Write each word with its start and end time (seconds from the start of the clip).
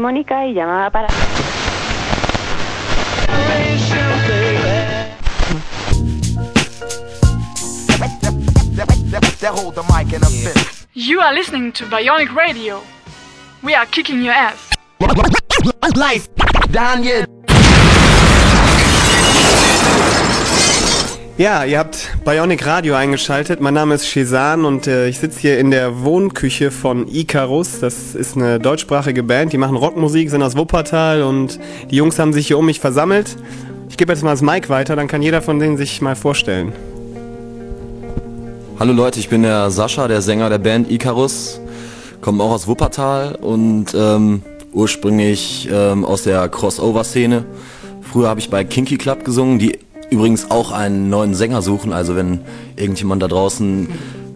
Mónica 0.00 0.46
y 0.46 0.54
llamaba 0.54 0.90
para... 0.90 1.08
You 10.94 11.20
are 11.20 11.34
listening 11.34 11.72
to 11.72 11.84
Bionic 11.84 12.34
Radio. 12.34 12.82
We 13.62 13.74
are 13.74 13.86
kicking 13.86 14.22
your 14.22 14.34
ass. 14.34 14.70
Life, 15.96 16.28
Daniel. 16.70 17.37
Ja, 21.38 21.62
ihr 21.62 21.78
habt 21.78 22.16
Bionic 22.24 22.66
Radio 22.66 22.96
eingeschaltet. 22.96 23.60
Mein 23.60 23.74
Name 23.74 23.94
ist 23.94 24.08
Shezan 24.08 24.64
und 24.64 24.88
äh, 24.88 25.06
ich 25.06 25.20
sitze 25.20 25.38
hier 25.38 25.60
in 25.60 25.70
der 25.70 26.02
Wohnküche 26.02 26.72
von 26.72 27.06
Icarus. 27.06 27.78
Das 27.78 28.16
ist 28.16 28.34
eine 28.36 28.58
deutschsprachige 28.58 29.22
Band, 29.22 29.52
die 29.52 29.56
machen 29.56 29.76
Rockmusik, 29.76 30.30
sind 30.30 30.42
aus 30.42 30.56
Wuppertal 30.56 31.22
und 31.22 31.60
die 31.92 31.94
Jungs 31.94 32.18
haben 32.18 32.32
sich 32.32 32.48
hier 32.48 32.58
um 32.58 32.66
mich 32.66 32.80
versammelt. 32.80 33.36
Ich 33.88 33.96
gebe 33.96 34.12
jetzt 34.12 34.24
mal 34.24 34.32
das 34.32 34.42
Mic 34.42 34.68
weiter, 34.68 34.96
dann 34.96 35.06
kann 35.06 35.22
jeder 35.22 35.40
von 35.40 35.60
denen 35.60 35.76
sich 35.76 36.02
mal 36.02 36.16
vorstellen. 36.16 36.72
Hallo 38.80 38.92
Leute, 38.92 39.20
ich 39.20 39.28
bin 39.28 39.42
der 39.42 39.70
Sascha, 39.70 40.08
der 40.08 40.22
Sänger 40.22 40.50
der 40.50 40.58
Band 40.58 40.90
Icarus, 40.90 41.60
komme 42.20 42.42
auch 42.42 42.50
aus 42.50 42.66
Wuppertal 42.66 43.36
und 43.36 43.94
ähm, 43.94 44.42
ursprünglich 44.72 45.68
ähm, 45.70 46.04
aus 46.04 46.24
der 46.24 46.48
Crossover-Szene. 46.48 47.44
Früher 48.02 48.28
habe 48.28 48.40
ich 48.40 48.50
bei 48.50 48.64
Kinky 48.64 48.96
Club 48.96 49.24
gesungen, 49.24 49.60
die 49.60 49.78
übrigens 50.10 50.50
auch 50.50 50.72
einen 50.72 51.10
neuen 51.10 51.34
Sänger 51.34 51.62
suchen. 51.62 51.92
Also 51.92 52.16
wenn 52.16 52.40
irgendjemand 52.76 53.22
da 53.22 53.28
draußen 53.28 53.88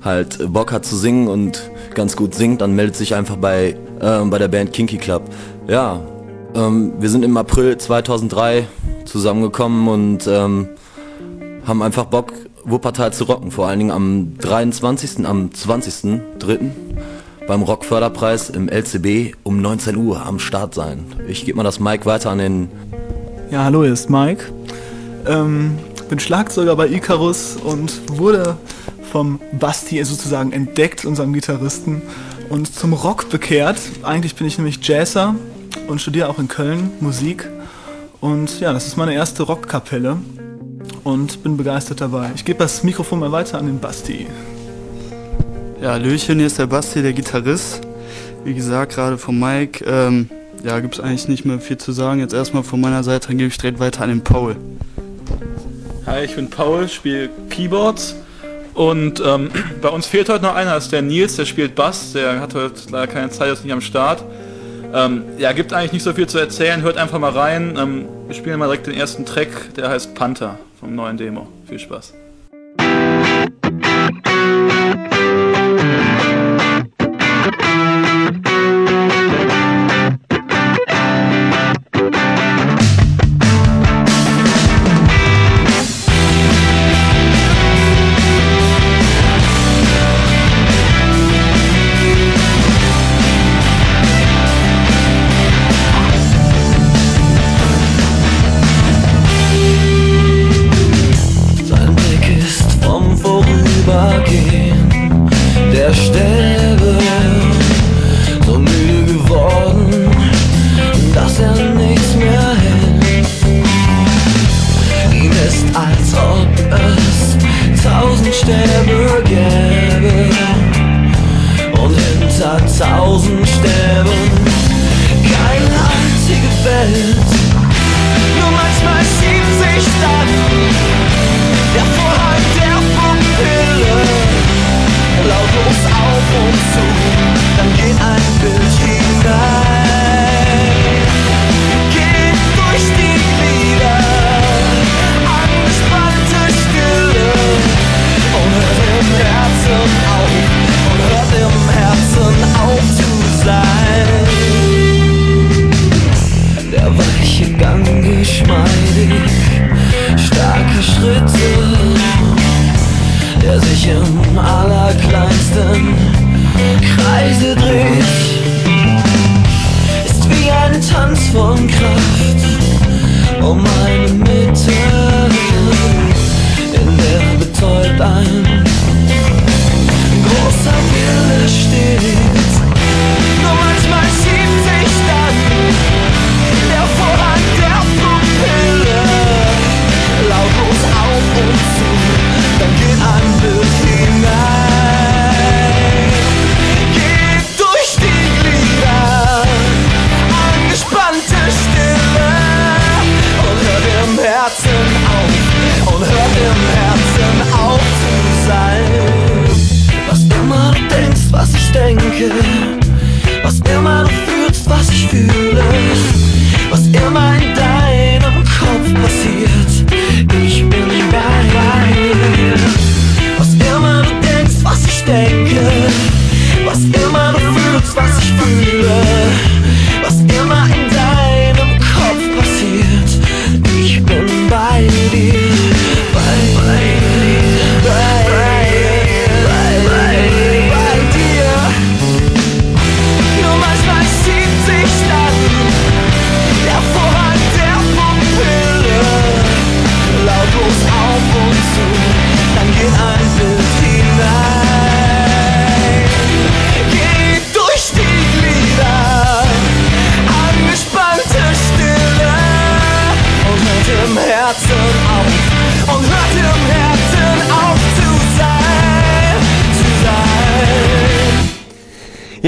halt 0.02 0.52
Bock 0.52 0.72
hat 0.72 0.84
zu 0.84 0.96
singen 0.96 1.28
und 1.28 1.70
ganz 1.94 2.16
gut 2.16 2.34
singt, 2.34 2.60
dann 2.60 2.74
meldet 2.74 2.96
sich 2.96 3.14
einfach 3.14 3.36
bei, 3.36 3.76
ähm, 4.00 4.30
bei 4.30 4.38
der 4.38 4.48
Band 4.48 4.72
Kinky 4.72 4.98
Club. 4.98 5.22
Ja, 5.68 6.00
ähm, 6.54 6.92
wir 6.98 7.08
sind 7.08 7.24
im 7.24 7.36
April 7.36 7.78
2003 7.78 8.66
zusammengekommen 9.04 9.88
und 9.88 10.26
ähm, 10.26 10.68
haben 11.66 11.82
einfach 11.82 12.06
Bock, 12.06 12.32
Wuppertal 12.64 13.12
zu 13.12 13.24
rocken. 13.24 13.50
Vor 13.50 13.68
allen 13.68 13.78
Dingen 13.78 13.90
am 13.90 14.38
23., 14.38 15.26
am 15.26 15.50
20.03. 15.50 16.70
beim 17.46 17.62
Rockförderpreis 17.62 18.50
im 18.50 18.68
LCB 18.68 19.34
um 19.42 19.60
19 19.60 19.96
Uhr 19.96 20.24
am 20.24 20.38
Start 20.38 20.74
sein. 20.74 21.04
Ich 21.28 21.44
gebe 21.44 21.56
mal 21.56 21.64
das 21.64 21.80
Mike 21.80 22.06
weiter 22.06 22.30
an 22.30 22.38
den... 22.38 22.68
Ja, 23.50 23.64
hallo, 23.64 23.82
hier 23.82 23.92
ist 23.92 24.08
Mike. 24.10 24.46
Ähm, 25.26 25.78
bin 26.08 26.18
Schlagzeuger 26.18 26.76
bei 26.76 26.88
Icarus 26.88 27.56
und 27.56 28.18
wurde 28.18 28.56
vom 29.10 29.40
Basti 29.58 30.02
sozusagen 30.04 30.52
entdeckt, 30.52 31.04
unserem 31.04 31.32
Gitarristen, 31.32 32.02
und 32.48 32.74
zum 32.74 32.92
Rock 32.92 33.30
bekehrt. 33.30 33.78
Eigentlich 34.02 34.34
bin 34.34 34.46
ich 34.46 34.58
nämlich 34.58 34.86
Jazzer 34.86 35.34
und 35.88 36.00
studiere 36.00 36.28
auch 36.28 36.38
in 36.38 36.48
Köln 36.48 36.90
Musik. 37.00 37.48
Und 38.20 38.60
ja, 38.60 38.72
das 38.72 38.86
ist 38.86 38.96
meine 38.96 39.14
erste 39.14 39.42
Rockkapelle 39.44 40.18
und 41.04 41.42
bin 41.42 41.56
begeistert 41.56 42.00
dabei. 42.00 42.30
Ich 42.34 42.44
gebe 42.44 42.58
das 42.58 42.84
Mikrofon 42.84 43.20
mal 43.20 43.32
weiter 43.32 43.58
an 43.58 43.66
den 43.66 43.80
Basti. 43.80 44.26
Ja, 45.80 45.92
Hallöchen, 45.92 46.38
hier 46.38 46.46
ist 46.46 46.58
der 46.58 46.66
Basti, 46.66 47.02
der 47.02 47.12
Gitarrist. 47.12 47.80
Wie 48.44 48.54
gesagt, 48.54 48.94
gerade 48.94 49.18
von 49.18 49.38
Mike. 49.38 49.84
Ähm, 49.84 50.28
ja, 50.62 50.78
gibt 50.80 50.94
es 50.94 51.00
eigentlich 51.00 51.26
nicht 51.28 51.44
mehr 51.44 51.58
viel 51.58 51.78
zu 51.78 51.92
sagen. 51.92 52.20
Jetzt 52.20 52.34
erstmal 52.34 52.62
von 52.62 52.80
meiner 52.80 53.02
Seite, 53.02 53.28
dann 53.28 53.38
gebe 53.38 53.48
ich 53.48 53.58
direkt 53.58 53.80
weiter 53.80 54.02
an 54.02 54.10
den 54.10 54.22
Paul. 54.22 54.56
Hi, 56.06 56.24
ich 56.24 56.34
bin 56.34 56.50
Paul, 56.50 56.88
spiele 56.88 57.30
Keyboards 57.48 58.16
und 58.74 59.22
ähm, 59.24 59.50
bei 59.82 59.88
uns 59.88 60.06
fehlt 60.06 60.28
heute 60.28 60.42
noch 60.42 60.54
einer, 60.54 60.74
das 60.74 60.84
ist 60.84 60.92
der 60.92 61.02
Nils, 61.02 61.36
der 61.36 61.44
spielt 61.44 61.74
Bass, 61.74 62.12
der 62.12 62.40
hat 62.40 62.54
heute 62.54 62.74
leider 62.90 63.06
keine 63.10 63.30
Zeit, 63.30 63.50
ist 63.50 63.64
nicht 63.64 63.72
am 63.72 63.80
Start. 63.80 64.24
Ähm, 64.94 65.24
ja, 65.38 65.52
gibt 65.52 65.72
eigentlich 65.72 65.92
nicht 65.92 66.02
so 66.02 66.12
viel 66.12 66.26
zu 66.26 66.38
erzählen, 66.38 66.82
hört 66.82 66.98
einfach 66.98 67.18
mal 67.18 67.30
rein. 67.30 67.76
Ähm, 67.78 68.04
wir 68.26 68.34
spielen 68.34 68.58
mal 68.58 68.66
direkt 68.66 68.86
den 68.86 68.94
ersten 68.94 69.24
Track, 69.24 69.74
der 69.74 69.88
heißt 69.88 70.14
Panther 70.14 70.58
vom 70.80 70.94
neuen 70.94 71.16
Demo. 71.16 71.48
Viel 71.66 71.78
Spaß. 71.78 72.12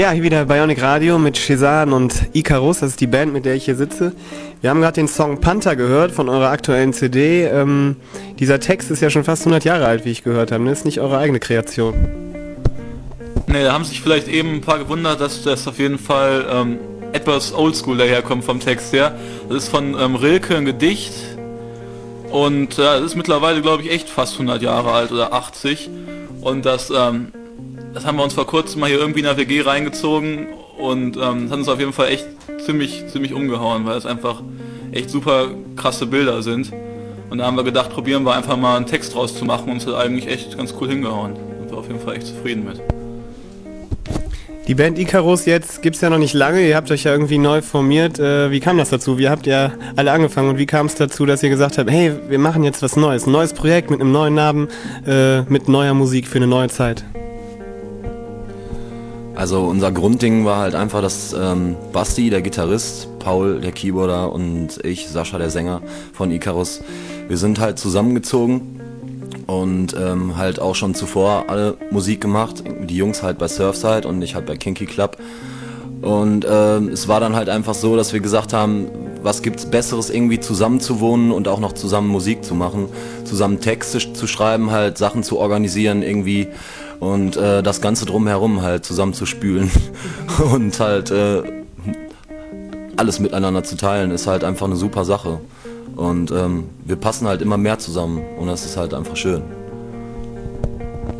Ja, 0.05 0.11
hier 0.11 0.21
wieder 0.21 0.45
Bionic 0.45 0.83
Radio 0.83 1.17
mit 1.17 1.35
Shezan 1.35 1.91
und 1.91 2.27
Icarus, 2.33 2.81
das 2.81 2.91
ist 2.91 3.01
die 3.01 3.07
Band, 3.07 3.33
mit 3.33 3.43
der 3.43 3.55
ich 3.55 3.65
hier 3.65 3.75
sitze. 3.75 4.13
Wir 4.61 4.69
haben 4.69 4.79
gerade 4.79 4.93
den 4.93 5.07
Song 5.07 5.41
Panther 5.41 5.75
gehört 5.75 6.11
von 6.11 6.29
eurer 6.29 6.51
aktuellen 6.51 6.93
CD. 6.93 7.45
Ähm, 7.45 7.95
dieser 8.37 8.59
Text 8.59 8.91
ist 8.91 9.01
ja 9.01 9.09
schon 9.09 9.23
fast 9.23 9.41
100 9.41 9.63
Jahre 9.63 9.87
alt, 9.87 10.05
wie 10.05 10.11
ich 10.11 10.23
gehört 10.23 10.51
habe. 10.51 10.63
Das 10.65 10.77
ist 10.77 10.85
nicht 10.85 10.99
eure 10.99 11.17
eigene 11.17 11.39
Kreation. 11.39 11.95
Ne, 13.47 13.63
da 13.63 13.73
haben 13.73 13.83
sich 13.83 13.99
vielleicht 13.99 14.27
eben 14.27 14.53
ein 14.53 14.61
paar 14.61 14.77
gewundert, 14.77 15.21
dass 15.21 15.41
das 15.41 15.67
auf 15.67 15.79
jeden 15.79 15.97
Fall 15.97 16.45
ähm, 16.51 16.77
etwas 17.11 17.51
oldschool 17.51 17.97
daherkommt 17.97 18.43
vom 18.43 18.59
Text 18.59 18.93
her. 18.93 19.17
Das 19.49 19.63
ist 19.63 19.69
von 19.69 19.99
ähm, 19.99 20.13
Rilke 20.13 20.55
ein 20.55 20.65
Gedicht 20.65 21.13
und 22.29 22.77
äh, 22.77 23.03
ist 23.03 23.15
mittlerweile, 23.15 23.63
glaube 23.63 23.81
ich, 23.81 23.91
echt 23.91 24.07
fast 24.07 24.33
100 24.33 24.61
Jahre 24.61 24.91
alt 24.91 25.11
oder 25.11 25.33
80. 25.33 25.89
Und 26.41 26.63
das, 26.63 26.93
ähm, 26.95 27.29
das 27.95 28.05
haben 28.05 28.17
wir 28.17 28.23
uns 28.25 28.33
vor 28.33 28.45
kurzem 28.45 28.81
mal 28.81 28.89
hier 28.89 28.99
irgendwie 28.99 29.19
in 29.19 29.25
der 29.25 29.37
WG 29.37 29.61
reingezogen 29.61 30.47
und 30.77 31.15
ähm, 31.15 31.43
das 31.43 31.51
hat 31.51 31.59
uns 31.59 31.69
auf 31.69 31.79
jeden 31.79 31.93
Fall 31.93 32.09
echt 32.09 32.27
ziemlich, 32.63 33.07
ziemlich 33.07 33.33
umgehauen, 33.33 33.85
weil 33.85 33.97
es 33.97 34.05
einfach 34.05 34.43
echt 34.91 35.09
super 35.09 35.47
krasse 35.77 36.05
Bilder 36.05 36.43
sind. 36.43 36.73
Und 37.29 37.37
da 37.37 37.45
haben 37.45 37.55
wir 37.55 37.63
gedacht, 37.63 37.89
probieren 37.89 38.23
wir 38.23 38.35
einfach 38.35 38.57
mal 38.57 38.75
einen 38.75 38.85
Text 38.85 39.15
draus 39.15 39.37
zu 39.37 39.45
machen 39.45 39.71
und 39.71 39.77
es 39.77 39.87
hat 39.87 39.95
eigentlich 39.95 40.27
echt 40.27 40.57
ganz 40.57 40.75
cool 40.79 40.89
hingehauen. 40.89 41.35
Sind 41.35 41.71
wir 41.71 41.77
auf 41.77 41.87
jeden 41.87 42.01
Fall 42.01 42.17
echt 42.17 42.27
zufrieden 42.27 42.65
mit. 42.65 42.81
Die 44.67 44.75
Band 44.75 44.99
Icarus 44.99 45.45
jetzt 45.45 45.81
gibt's 45.81 46.01
ja 46.01 46.09
noch 46.09 46.17
nicht 46.17 46.33
lange, 46.33 46.67
ihr 46.67 46.75
habt 46.75 46.91
euch 46.91 47.03
ja 47.05 47.13
irgendwie 47.13 47.37
neu 47.37 47.61
formiert. 47.61 48.19
Äh, 48.19 48.51
wie 48.51 48.59
kam 48.59 48.77
das 48.77 48.89
dazu? 48.89 49.17
Wie 49.17 49.29
habt 49.29 49.47
ihr 49.47 49.71
alle 49.95 50.11
angefangen 50.11 50.49
und 50.49 50.57
wie 50.57 50.65
kam 50.65 50.87
es 50.87 50.95
dazu, 50.95 51.25
dass 51.25 51.43
ihr 51.43 51.49
gesagt 51.49 51.77
habt, 51.77 51.89
hey, 51.89 52.11
wir 52.27 52.39
machen 52.39 52.65
jetzt 52.65 52.81
was 52.81 52.97
Neues, 52.97 53.25
ein 53.25 53.31
neues 53.31 53.53
Projekt 53.53 53.89
mit 53.89 54.01
einem 54.01 54.11
neuen 54.11 54.33
Namen, 54.33 54.67
äh, 55.07 55.43
mit 55.43 55.69
neuer 55.69 55.93
Musik 55.93 56.27
für 56.27 56.37
eine 56.37 56.47
neue 56.47 56.67
Zeit? 56.67 57.05
Also 59.35 59.63
unser 59.63 59.91
Grundding 59.91 60.45
war 60.45 60.59
halt 60.59 60.75
einfach, 60.75 61.01
dass 61.01 61.33
ähm, 61.33 61.75
Basti, 61.91 62.29
der 62.29 62.41
Gitarrist, 62.41 63.09
Paul, 63.19 63.59
der 63.59 63.73
Keyboarder 63.73 64.31
und 64.31 64.83
ich, 64.83 65.09
Sascha, 65.09 65.37
der 65.37 65.49
Sänger 65.49 65.81
von 66.13 66.31
Icarus, 66.31 66.81
wir 67.27 67.37
sind 67.37 67.59
halt 67.59 67.77
zusammengezogen 67.77 68.79
und 69.47 69.93
ähm, 69.93 70.37
halt 70.37 70.59
auch 70.59 70.75
schon 70.75 70.95
zuvor 70.95 71.45
alle 71.47 71.75
Musik 71.91 72.21
gemacht. 72.21 72.63
Die 72.87 72.95
Jungs 72.95 73.23
halt 73.23 73.37
bei 73.37 73.47
Surfside 73.47 74.07
und 74.07 74.21
ich 74.21 74.35
halt 74.35 74.45
bei 74.45 74.55
Kinky 74.55 74.85
Club. 74.85 75.17
Und 76.01 76.45
ähm, 76.49 76.89
es 76.89 77.07
war 77.07 77.19
dann 77.19 77.35
halt 77.35 77.49
einfach 77.49 77.73
so, 77.73 77.95
dass 77.95 78.13
wir 78.13 78.19
gesagt 78.19 78.53
haben, 78.53 78.87
was 79.21 79.41
gibt's 79.41 79.65
Besseres 79.65 80.09
irgendwie 80.11 80.39
zusammen 80.39 80.79
zu 80.79 80.99
wohnen 80.99 81.31
und 81.31 81.47
auch 81.47 81.59
noch 81.59 81.73
zusammen 81.73 82.07
Musik 82.07 82.43
zu 82.43 82.53
machen, 82.53 82.87
zusammen 83.23 83.59
Texte 83.59 84.13
zu 84.13 84.27
schreiben, 84.27 84.71
halt 84.71 84.97
Sachen 84.97 85.23
zu 85.23 85.39
organisieren 85.39 86.03
irgendwie 86.03 86.47
und 86.99 87.37
äh, 87.37 87.61
das 87.63 87.81
Ganze 87.81 88.05
drumherum 88.05 88.61
halt 88.61 88.85
zusammenzuspülen 88.85 89.71
und 90.53 90.79
halt 90.79 91.11
äh, 91.11 91.43
alles 92.97 93.19
miteinander 93.19 93.63
zu 93.63 93.77
teilen, 93.77 94.11
ist 94.11 94.27
halt 94.27 94.43
einfach 94.43 94.65
eine 94.65 94.75
super 94.75 95.05
Sache. 95.05 95.39
Und 95.95 96.31
ähm, 96.31 96.65
wir 96.83 96.97
passen 96.97 97.27
halt 97.27 97.41
immer 97.41 97.57
mehr 97.57 97.79
zusammen 97.79 98.21
und 98.37 98.47
das 98.47 98.65
ist 98.65 98.77
halt 98.77 98.93
einfach 98.93 99.15
schön. 99.15 99.41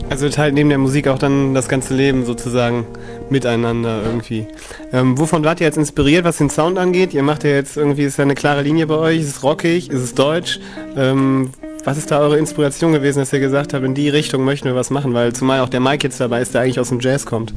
Also 0.10 0.30
teilt 0.30 0.54
neben 0.54 0.70
der 0.70 0.78
Musik 0.78 1.08
auch 1.08 1.18
dann 1.18 1.54
das 1.56 1.68
ganze 1.68 1.96
Leben 1.96 2.26
sozusagen 2.26 2.86
miteinander 3.30 4.04
irgendwie. 4.04 4.46
Ähm, 4.94 5.18
wovon 5.18 5.44
wart 5.44 5.62
ihr 5.62 5.66
jetzt 5.66 5.78
inspiriert, 5.78 6.26
was 6.26 6.38
den 6.38 6.50
Sound 6.50 6.78
angeht? 6.78 7.14
Ihr 7.14 7.24
macht 7.24 7.44
ja 7.44 7.50
jetzt 7.52 7.76
irgendwie, 7.76 8.04
ist 8.04 8.18
ja 8.18 8.24
eine 8.24 8.36
klare 8.36 8.62
Linie 8.62 8.86
bei 8.86 8.96
euch, 8.96 9.22
ist 9.22 9.38
es 9.38 9.44
rockig, 9.44 9.90
ist 9.90 10.02
es 10.02 10.14
deutsch? 10.14 10.60
Ähm, 10.96 11.50
was 11.86 11.98
ist 11.98 12.10
da 12.10 12.20
eure 12.20 12.38
Inspiration 12.38 12.92
gewesen, 12.92 13.20
dass 13.20 13.32
ihr 13.32 13.40
gesagt 13.40 13.74
habt, 13.74 13.86
in 13.86 13.94
die 13.94 14.10
Richtung 14.10 14.44
möchten 14.44 14.68
wir 14.68 14.76
was 14.76 14.90
machen? 14.90 15.14
Weil 15.14 15.34
zumal 15.34 15.60
auch 15.62 15.70
der 15.70 15.80
Mike 15.80 16.06
jetzt 16.06 16.20
dabei 16.20 16.42
ist, 16.42 16.54
der 16.54 16.62
eigentlich 16.62 16.80
aus 16.80 16.90
dem 16.90 17.00
Jazz 17.00 17.26
kommt. 17.26 17.54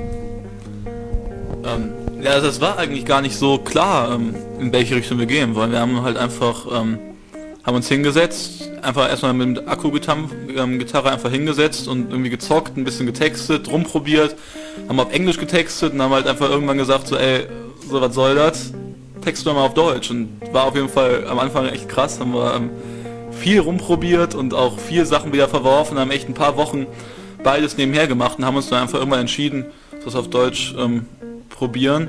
Ähm, 1.65 1.93
ja, 2.23 2.33
also 2.33 2.49
es 2.49 2.61
war 2.61 2.79
eigentlich 2.79 3.07
gar 3.07 3.23
nicht 3.23 3.37
so 3.37 3.59
klar, 3.59 4.15
ähm, 4.15 4.35
in 4.61 4.73
welche 4.73 4.97
Richtung 4.97 5.19
wir 5.19 5.27
gehen 5.27 5.55
wollen. 5.55 5.73
Wir 5.73 5.81
haben 5.81 6.03
halt 6.03 6.19
einfach, 6.19 6.67
ähm, 6.71 6.99
haben 7.65 7.77
uns 7.77 7.89
hingesetzt, 7.89 8.71
einfach 8.83 9.09
erstmal 9.09 9.33
mit 9.33 9.67
Akku-Gitarre 9.67 11.11
einfach 11.11 11.31
hingesetzt 11.31 11.89
und 11.89 12.11
irgendwie 12.11 12.31
gezockt, 12.31 12.77
ein 12.77 12.85
bisschen 12.85 13.07
getextet, 13.07 13.71
rumprobiert, 13.71 14.37
haben 14.89 15.01
auf 15.01 15.13
Englisch 15.13 15.39
getextet 15.39 15.95
und 15.95 16.03
haben 16.03 16.13
halt 16.13 16.27
einfach 16.27 16.51
irgendwann 16.51 16.77
gesagt, 16.79 17.09
so 17.09 17.17
ey, 17.17 17.47
so 17.89 18.01
was 18.01 18.15
soll 18.15 18.35
das? 18.35 18.75
Text 19.23 19.47
doch 19.47 19.55
mal 19.55 19.65
auf 19.65 19.75
Deutsch 19.75 20.11
und 20.11 20.29
war 20.53 20.65
auf 20.65 20.75
jeden 20.75 20.89
Fall 20.89 21.27
am 21.27 21.39
Anfang 21.39 21.67
echt 21.67 21.89
krass, 21.89 22.21
haben 22.21 22.33
wir 22.33 22.55
ähm, 22.55 22.71
viel 23.38 23.61
rumprobiert 23.61 24.35
und 24.35 24.55
auch 24.55 24.79
viel 24.79 25.06
Sachen 25.06 25.32
wieder 25.32 25.49
verworfen, 25.49 25.99
haben 25.99 26.11
echt 26.11 26.29
ein 26.29 26.35
paar 26.35 26.56
Wochen 26.56 26.87
beides 27.43 27.76
nebenher 27.76 28.06
gemacht 28.06 28.38
und 28.38 28.44
haben 28.44 28.56
uns 28.56 28.69
dann 28.69 28.82
einfach 28.82 28.99
irgendwann 28.99 29.20
entschieden, 29.20 29.67
das 30.05 30.14
auf 30.14 30.29
Deutsch 30.29 30.75
ähm, 30.79 31.06
probieren 31.49 32.08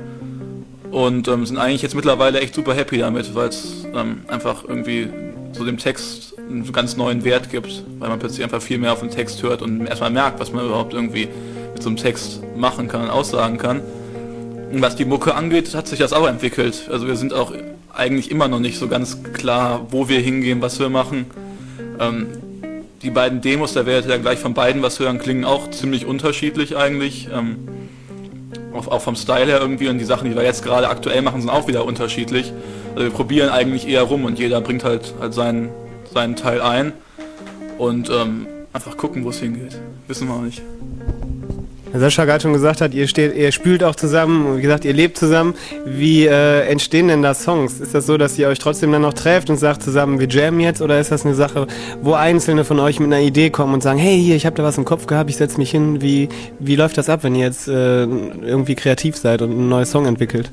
und 0.90 1.28
ähm, 1.28 1.46
sind 1.46 1.58
eigentlich 1.58 1.82
jetzt 1.82 1.94
mittlerweile 1.94 2.40
echt 2.40 2.54
super 2.54 2.74
happy 2.74 2.98
damit, 2.98 3.34
weil 3.34 3.48
es 3.48 3.86
ähm, 3.94 4.22
einfach 4.28 4.64
irgendwie 4.66 5.08
so 5.52 5.64
dem 5.64 5.78
Text 5.78 6.38
einen 6.38 6.70
ganz 6.72 6.96
neuen 6.96 7.24
Wert 7.24 7.50
gibt, 7.50 7.84
weil 7.98 8.08
man 8.08 8.18
plötzlich 8.18 8.42
einfach 8.42 8.62
viel 8.62 8.78
mehr 8.78 8.92
auf 8.92 9.00
den 9.00 9.10
Text 9.10 9.42
hört 9.42 9.62
und 9.62 9.86
erstmal 9.86 10.10
merkt, 10.10 10.40
was 10.40 10.52
man 10.52 10.64
überhaupt 10.64 10.94
irgendwie 10.94 11.28
mit 11.72 11.82
so 11.82 11.88
einem 11.88 11.96
Text 11.96 12.42
machen 12.56 12.88
kann 12.88 13.02
und 13.02 13.10
aussagen 13.10 13.58
kann. 13.58 13.82
Und 14.72 14.82
was 14.82 14.94
die 14.96 15.04
Mucke 15.04 15.34
angeht, 15.34 15.74
hat 15.74 15.88
sich 15.88 15.98
das 15.98 16.12
auch 16.12 16.28
entwickelt. 16.28 16.88
Also 16.90 17.06
wir 17.06 17.16
sind 17.16 17.32
auch 17.32 17.52
eigentlich 17.94 18.30
immer 18.30 18.48
noch 18.48 18.60
nicht 18.60 18.78
so 18.78 18.88
ganz 18.88 19.22
klar, 19.32 19.86
wo 19.90 20.08
wir 20.08 20.20
hingehen, 20.20 20.60
was 20.62 20.78
wir 20.78 20.88
machen. 20.88 21.26
Ähm, 21.98 22.28
die 23.02 23.10
beiden 23.10 23.40
Demos, 23.40 23.72
da 23.72 23.86
werdet 23.86 24.06
ihr 24.06 24.16
ja 24.16 24.20
gleich 24.20 24.38
von 24.38 24.54
beiden 24.54 24.82
was 24.82 24.98
hören, 24.98 25.18
klingen 25.18 25.44
auch 25.44 25.70
ziemlich 25.70 26.06
unterschiedlich 26.06 26.76
eigentlich. 26.76 27.28
Ähm, 27.32 27.56
auch, 28.74 28.88
auch 28.88 29.00
vom 29.00 29.16
Style 29.16 29.46
her 29.46 29.60
irgendwie 29.60 29.88
und 29.88 29.98
die 29.98 30.04
Sachen, 30.04 30.28
die 30.28 30.36
wir 30.36 30.42
jetzt 30.42 30.62
gerade 30.62 30.88
aktuell 30.88 31.22
machen, 31.22 31.40
sind 31.40 31.50
auch 31.50 31.66
wieder 31.66 31.84
unterschiedlich. 31.84 32.52
Also 32.94 33.04
wir 33.04 33.10
probieren 33.10 33.48
eigentlich 33.48 33.88
eher 33.88 34.02
rum 34.02 34.24
und 34.24 34.38
jeder 34.38 34.60
bringt 34.60 34.84
halt, 34.84 35.14
halt 35.20 35.34
seinen, 35.34 35.70
seinen 36.12 36.36
Teil 36.36 36.60
ein 36.60 36.92
und 37.78 38.10
ähm, 38.10 38.46
einfach 38.72 38.96
gucken, 38.96 39.24
wo 39.24 39.30
es 39.30 39.40
hingeht. 39.40 39.78
Wissen 40.06 40.28
wir 40.28 40.34
noch 40.34 40.42
nicht. 40.42 40.62
Sascha 41.94 42.24
gerade 42.24 42.42
schon 42.42 42.52
gesagt 42.52 42.80
hat, 42.80 42.94
ihr 42.94 43.08
steht, 43.08 43.34
ihr 43.34 43.52
spült 43.52 43.82
auch 43.82 43.96
zusammen 43.96 44.46
und 44.46 44.58
wie 44.58 44.62
gesagt, 44.62 44.84
ihr 44.84 44.92
lebt 44.92 45.18
zusammen. 45.18 45.54
Wie 45.84 46.26
äh, 46.26 46.66
entstehen 46.68 47.08
denn 47.08 47.22
da 47.22 47.34
Songs? 47.34 47.80
Ist 47.80 47.94
das 47.94 48.06
so, 48.06 48.16
dass 48.16 48.38
ihr 48.38 48.48
euch 48.48 48.58
trotzdem 48.58 48.92
dann 48.92 49.02
noch 49.02 49.14
trefft 49.14 49.50
und 49.50 49.56
sagt 49.56 49.82
zusammen, 49.82 50.20
wir 50.20 50.28
jammen 50.28 50.60
jetzt, 50.60 50.82
oder 50.82 51.00
ist 51.00 51.10
das 51.10 51.24
eine 51.24 51.34
Sache, 51.34 51.66
wo 52.02 52.14
Einzelne 52.14 52.64
von 52.64 52.78
euch 52.78 53.00
mit 53.00 53.08
einer 53.12 53.22
Idee 53.22 53.50
kommen 53.50 53.74
und 53.74 53.82
sagen, 53.82 53.98
hey, 53.98 54.20
hier, 54.20 54.36
ich 54.36 54.46
habe 54.46 54.56
da 54.56 54.62
was 54.62 54.78
im 54.78 54.84
Kopf 54.84 55.06
gehabt, 55.06 55.30
ich 55.30 55.36
setze 55.36 55.58
mich 55.58 55.70
hin. 55.70 56.00
Wie 56.00 56.28
wie 56.58 56.76
läuft 56.76 56.98
das 56.98 57.08
ab, 57.08 57.24
wenn 57.24 57.34
ihr 57.34 57.46
jetzt 57.46 57.68
äh, 57.68 58.04
irgendwie 58.04 58.74
kreativ 58.74 59.16
seid 59.16 59.42
und 59.42 59.50
einen 59.50 59.68
neuen 59.68 59.86
Song 59.86 60.06
entwickelt? 60.06 60.50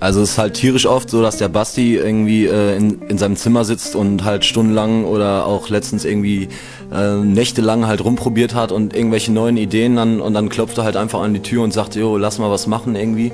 Also 0.00 0.22
es 0.22 0.32
ist 0.32 0.38
halt 0.38 0.54
tierisch 0.54 0.86
oft 0.86 1.10
so, 1.10 1.22
dass 1.22 1.38
der 1.38 1.48
Basti 1.48 1.96
irgendwie 1.96 2.46
äh, 2.46 2.76
in, 2.76 3.02
in 3.08 3.18
seinem 3.18 3.36
Zimmer 3.36 3.64
sitzt 3.64 3.96
und 3.96 4.24
halt 4.24 4.44
stundenlang 4.44 5.04
oder 5.04 5.44
auch 5.44 5.68
letztens 5.70 6.04
irgendwie 6.04 6.48
äh, 6.92 7.16
nächtelang 7.16 7.86
halt 7.86 8.04
rumprobiert 8.04 8.54
hat 8.54 8.70
und 8.70 8.94
irgendwelche 8.94 9.32
neuen 9.32 9.56
Ideen 9.56 9.96
dann 9.96 10.20
und 10.20 10.34
dann 10.34 10.48
klopft 10.50 10.78
er 10.78 10.84
halt 10.84 10.96
einfach 10.96 11.20
an 11.20 11.34
die 11.34 11.42
Tür 11.42 11.64
und 11.64 11.72
sagt, 11.72 11.96
jo, 11.96 12.16
lass 12.16 12.38
mal 12.38 12.50
was 12.50 12.68
machen 12.68 12.94
irgendwie. 12.94 13.32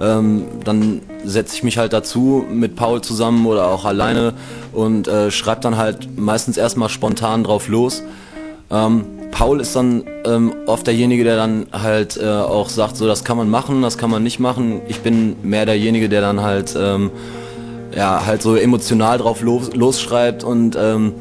Ähm, 0.00 0.44
dann 0.64 1.00
setze 1.24 1.54
ich 1.56 1.62
mich 1.62 1.78
halt 1.78 1.94
dazu 1.94 2.44
mit 2.50 2.76
Paul 2.76 3.00
zusammen 3.00 3.46
oder 3.46 3.68
auch 3.68 3.86
alleine 3.86 4.34
und 4.72 5.08
äh, 5.08 5.30
schreibe 5.30 5.62
dann 5.62 5.78
halt 5.78 6.18
meistens 6.18 6.58
erstmal 6.58 6.90
spontan 6.90 7.44
drauf 7.44 7.68
los. 7.68 8.02
Ähm, 8.70 9.06
Paul 9.30 9.60
ist 9.60 9.74
dann 9.74 10.04
ähm, 10.24 10.52
oft 10.66 10.86
derjenige, 10.86 11.24
der 11.24 11.36
dann 11.36 11.66
halt 11.72 12.16
äh, 12.16 12.26
auch 12.26 12.68
sagt, 12.68 12.96
so 12.96 13.06
das 13.06 13.24
kann 13.24 13.36
man 13.36 13.50
machen, 13.50 13.82
das 13.82 13.98
kann 13.98 14.10
man 14.10 14.22
nicht 14.22 14.38
machen. 14.38 14.80
Ich 14.88 15.00
bin 15.00 15.36
mehr 15.42 15.66
derjenige, 15.66 16.08
der 16.08 16.20
dann 16.20 16.42
halt 16.42 16.74
ähm, 16.78 17.10
ja 17.94 18.24
halt 18.26 18.42
so 18.42 18.56
emotional 18.56 19.18
drauf 19.18 19.42
los, 19.42 19.74
losschreibt 19.74 20.44
und 20.44 20.76
ähm, 20.80 21.12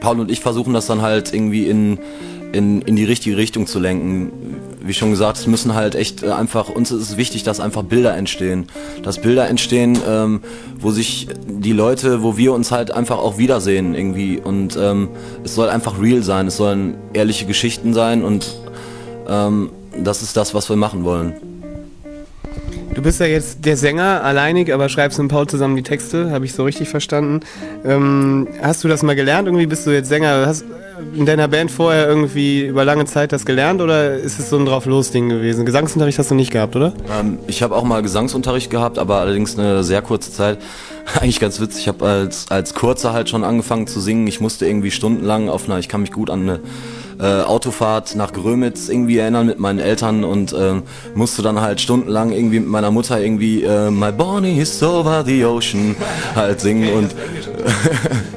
Paul 0.00 0.20
und 0.20 0.30
ich 0.30 0.40
versuchen 0.40 0.74
das 0.74 0.86
dann 0.86 1.02
halt 1.02 1.32
irgendwie 1.32 1.66
in, 1.66 1.98
in, 2.52 2.82
in 2.82 2.96
die 2.96 3.04
richtige 3.04 3.36
Richtung 3.36 3.66
zu 3.66 3.78
lenken. 3.78 4.30
Wie 4.86 4.94
schon 4.94 5.10
gesagt, 5.10 5.38
es 5.38 5.46
müssen 5.46 5.74
halt 5.74 5.94
echt 5.94 6.22
äh, 6.22 6.30
einfach, 6.30 6.68
uns 6.68 6.90
ist 6.90 7.02
es 7.02 7.16
wichtig, 7.16 7.42
dass 7.42 7.60
einfach 7.60 7.82
Bilder 7.82 8.16
entstehen. 8.16 8.66
Dass 9.02 9.20
Bilder 9.20 9.48
entstehen, 9.48 9.98
ähm, 10.08 10.40
wo 10.78 10.90
sich 10.90 11.28
die 11.46 11.72
Leute, 11.72 12.22
wo 12.22 12.36
wir 12.36 12.52
uns 12.52 12.70
halt 12.70 12.90
einfach 12.90 13.18
auch 13.18 13.38
wiedersehen 13.38 13.94
irgendwie. 13.94 14.38
Und 14.38 14.76
ähm, 14.76 15.08
es 15.44 15.54
soll 15.54 15.68
einfach 15.68 16.00
real 16.00 16.22
sein, 16.22 16.46
es 16.46 16.56
sollen 16.56 16.96
ehrliche 17.12 17.46
Geschichten 17.46 17.94
sein 17.94 18.24
und 18.24 18.56
ähm, 19.28 19.70
das 19.98 20.22
ist 20.22 20.36
das, 20.36 20.54
was 20.54 20.68
wir 20.68 20.76
machen 20.76 21.04
wollen. 21.04 21.34
Du 22.94 23.02
bist 23.02 23.20
ja 23.20 23.26
jetzt 23.26 23.64
der 23.66 23.76
Sänger, 23.76 24.24
alleinig, 24.24 24.72
aber 24.72 24.88
schreibst 24.88 25.18
mit 25.18 25.28
Paul 25.28 25.46
zusammen 25.46 25.76
die 25.76 25.82
Texte, 25.82 26.30
habe 26.30 26.46
ich 26.46 26.54
so 26.54 26.64
richtig 26.64 26.88
verstanden. 26.88 27.40
Ähm, 27.84 28.48
hast 28.62 28.84
du 28.84 28.88
das 28.88 29.02
mal 29.02 29.14
gelernt? 29.14 29.48
Irgendwie 29.48 29.66
bist 29.66 29.86
du 29.86 29.90
jetzt 29.90 30.08
Sänger. 30.08 30.46
Hast, 30.46 30.64
in 31.14 31.26
deiner 31.26 31.48
Band 31.48 31.70
vorher 31.70 32.08
irgendwie 32.08 32.66
über 32.66 32.84
lange 32.84 33.04
Zeit 33.04 33.32
das 33.32 33.44
gelernt 33.44 33.80
oder 33.80 34.14
ist 34.14 34.38
es 34.38 34.50
so 34.50 34.58
ein 34.58 34.66
Drauf-Los-Ding 34.66 35.28
gewesen? 35.28 35.66
Gesangsunterricht 35.66 36.18
hast 36.18 36.30
du 36.30 36.34
nicht 36.34 36.50
gehabt, 36.50 36.76
oder? 36.76 36.92
Ähm, 37.18 37.38
ich 37.46 37.62
habe 37.62 37.74
auch 37.74 37.84
mal 37.84 38.02
Gesangsunterricht 38.02 38.70
gehabt, 38.70 38.98
aber 38.98 39.16
allerdings 39.16 39.58
eine 39.58 39.84
sehr 39.84 40.02
kurze 40.02 40.32
Zeit. 40.32 40.58
Eigentlich 41.20 41.40
ganz 41.40 41.60
witzig, 41.60 41.82
ich 41.82 41.88
habe 41.88 42.04
als, 42.04 42.46
als 42.50 42.74
Kurzer 42.74 43.12
halt 43.12 43.28
schon 43.28 43.44
angefangen 43.44 43.86
zu 43.86 44.00
singen. 44.00 44.26
Ich 44.26 44.40
musste 44.40 44.66
irgendwie 44.66 44.90
stundenlang 44.90 45.48
auf 45.48 45.68
einer, 45.68 45.78
ich 45.78 45.88
kann 45.88 46.00
mich 46.00 46.12
gut 46.12 46.30
an 46.30 46.42
eine 46.42 46.60
äh, 47.20 47.42
Autofahrt 47.44 48.14
nach 48.14 48.32
Grömitz 48.32 48.88
irgendwie 48.88 49.18
erinnern 49.18 49.46
mit 49.46 49.58
meinen 49.58 49.78
Eltern 49.78 50.24
und 50.24 50.54
ähm, 50.58 50.82
musste 51.14 51.42
dann 51.42 51.60
halt 51.60 51.80
stundenlang 51.80 52.32
irgendwie 52.32 52.60
mit 52.60 52.68
meiner 52.68 52.90
Mutter 52.90 53.20
irgendwie 53.20 53.62
äh, 53.62 53.90
My 53.90 54.12
Bonnie 54.12 54.58
is 54.58 54.82
over 54.82 55.24
the 55.24 55.44
ocean 55.44 55.96
halt 56.34 56.60
singen 56.60 56.92
und 56.92 57.14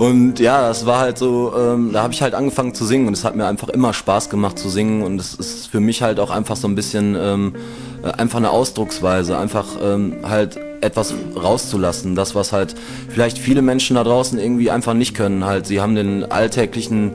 und 0.00 0.40
ja, 0.40 0.62
das 0.62 0.86
war 0.86 1.00
halt 1.00 1.18
so, 1.18 1.52
ähm, 1.54 1.92
da 1.92 2.02
habe 2.02 2.14
ich 2.14 2.22
halt 2.22 2.32
angefangen 2.32 2.72
zu 2.72 2.86
singen 2.86 3.06
und 3.06 3.12
es 3.12 3.22
hat 3.22 3.36
mir 3.36 3.44
einfach 3.44 3.68
immer 3.68 3.92
Spaß 3.92 4.30
gemacht 4.30 4.58
zu 4.58 4.70
singen 4.70 5.02
und 5.02 5.20
es 5.20 5.34
ist 5.34 5.66
für 5.66 5.80
mich 5.80 6.00
halt 6.00 6.20
auch 6.20 6.30
einfach 6.30 6.56
so 6.56 6.66
ein 6.68 6.74
bisschen 6.74 7.14
ähm, 7.20 7.54
äh, 8.02 8.10
einfach 8.12 8.38
eine 8.38 8.48
Ausdrucksweise, 8.48 9.36
einfach 9.36 9.66
ähm, 9.82 10.14
halt 10.22 10.58
etwas 10.80 11.12
rauszulassen, 11.36 12.14
das 12.14 12.34
was 12.34 12.50
halt 12.50 12.76
vielleicht 13.10 13.36
viele 13.36 13.60
Menschen 13.60 13.96
da 13.96 14.02
draußen 14.02 14.38
irgendwie 14.38 14.70
einfach 14.70 14.94
nicht 14.94 15.12
können, 15.12 15.44
halt 15.44 15.66
sie 15.66 15.82
haben 15.82 15.94
den 15.94 16.24
alltäglichen 16.32 17.12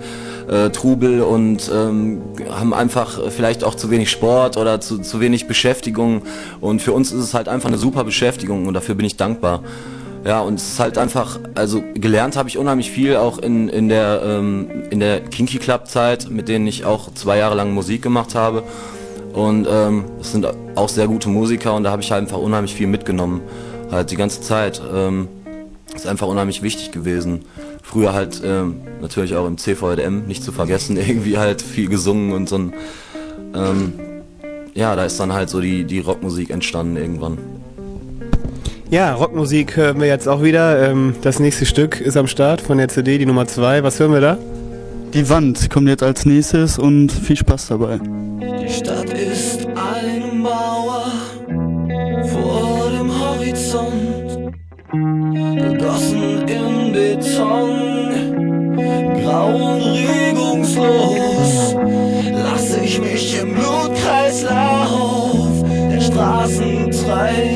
äh, 0.48 0.70
Trubel 0.70 1.24
und 1.24 1.72
ähm, 1.74 2.22
haben 2.51 2.72
einfach 2.72 3.20
vielleicht 3.32 3.63
auch 3.63 3.74
zu 3.74 3.89
wenig 3.89 4.12
Sport 4.12 4.58
oder 4.58 4.80
zu, 4.80 5.00
zu 5.00 5.20
wenig 5.20 5.48
Beschäftigung 5.48 6.22
und 6.62 6.84
für 6.84 6.92
uns 6.92 7.12
ist 7.12 7.24
es 7.24 7.34
halt 7.34 7.48
einfach 7.48 7.70
eine 7.70 7.80
super 7.80 8.04
Beschäftigung 8.04 8.68
und 8.68 8.75
dafür 8.75 8.94
bin 8.94 9.08
ich 9.08 9.18
dankbar. 9.18 9.63
Ja, 10.25 10.41
und 10.41 10.55
es 10.55 10.70
ist 10.70 10.79
halt 10.79 10.98
einfach, 10.98 11.39
also 11.53 11.84
gelernt 11.94 12.36
habe 12.36 12.50
ich 12.50 12.58
unheimlich 12.58 12.89
viel 12.89 13.15
auch 13.15 13.38
in, 13.38 13.70
in 13.70 13.89
der, 13.89 14.22
ähm, 14.25 14.67
in 14.89 15.00
der 15.00 15.22
Kinky 15.22 15.60
Club 15.60 15.88
Zeit, 15.88 16.29
mit 16.32 16.48
denen 16.48 16.65
ich 16.65 16.84
auch 16.84 17.13
zwei 17.13 17.38
Jahre 17.38 17.55
lang 17.55 17.74
Musik 17.74 18.01
gemacht 18.01 18.34
habe. 18.34 18.63
Und 19.34 19.67
ähm, 19.70 20.05
es 20.20 20.32
sind 20.32 20.48
auch 20.75 20.89
sehr 20.89 21.08
gute 21.08 21.29
Musiker 21.29 21.75
und 21.75 21.84
da 21.84 21.91
habe 21.91 22.01
ich 22.01 22.12
halt 22.12 22.24
einfach 22.24 22.39
unheimlich 22.39 22.74
viel 22.74 22.88
mitgenommen. 22.88 23.41
Halt 23.91 24.10
die 24.10 24.15
ganze 24.15 24.41
Zeit. 24.41 24.82
Ähm, 24.91 25.27
ist 25.96 26.08
einfach 26.08 26.27
unheimlich 26.27 26.62
wichtig 26.62 26.91
gewesen. 26.91 27.46
Früher 27.82 28.13
halt 28.13 28.41
ähm, 28.44 28.82
natürlich 29.01 29.36
auch 29.36 29.48
im 29.48 29.58
CVDM, 29.58 30.25
nicht 30.27 30.44
zu 30.44 30.51
vergessen, 30.51 30.98
irgendwie 30.98 31.38
halt 31.38 31.62
viel 31.62 31.88
gesungen 31.88 32.34
und 32.34 32.50
so 32.50 32.58
ein, 32.58 32.74
ähm, 33.53 33.94
ja, 34.74 34.96
da 34.96 35.05
ist 35.05 35.20
dann 35.20 35.34
halt 35.34 35.50
so 35.50 35.62
die, 35.62 35.86
die 35.86 36.00
Rockmusik 36.00 36.50
entstanden 36.50 36.98
irgendwann. 36.98 37.38
Ja, 38.92 39.15
Rockmusik 39.15 39.75
hören 39.77 40.00
wir 40.00 40.06
jetzt 40.08 40.27
auch 40.27 40.44
wieder. 40.44 40.89
Ähm, 40.89 41.15
das 41.24 41.39
nächste 41.39 41.65
Stück 41.65 42.00
ist 42.00 42.15
am 42.18 42.27
Start 42.27 42.62
von 42.62 42.77
der 42.77 42.88
CD, 42.88 43.18
die 43.18 43.25
Nummer 43.25 43.48
2. 43.48 43.82
Was 43.82 44.00
hören 44.00 44.13
wir 44.13 44.22
da? 44.22 44.38
Die 45.13 45.27
Wand 45.27 45.72
kommt 45.72 45.88
jetzt 45.88 46.04
als 46.04 46.24
nächstes 46.25 46.77
und 46.77 47.12
viel 47.12 47.36
Spaß 47.36 47.70
dabei. 47.70 47.98
Die 48.39 48.70
Stadt 48.70 49.12
ist 49.12 49.65
eine 49.65 50.32
Mauer 50.34 51.06
vor 52.32 52.92
dem 52.92 53.10
Horizont, 53.20 54.54
gegossen 54.92 56.48
in 56.48 56.94
Beton, 56.94 58.13
grau 59.24 59.56
und 59.56 59.82
regungslos. 59.82 61.75
Lass 62.32 62.77
ich 62.77 63.01
mich 63.01 63.42
im 63.42 63.56
Blutkreislauf 63.56 65.63
der 65.92 66.01
Straßen 66.01 66.92
treiben. 66.92 67.55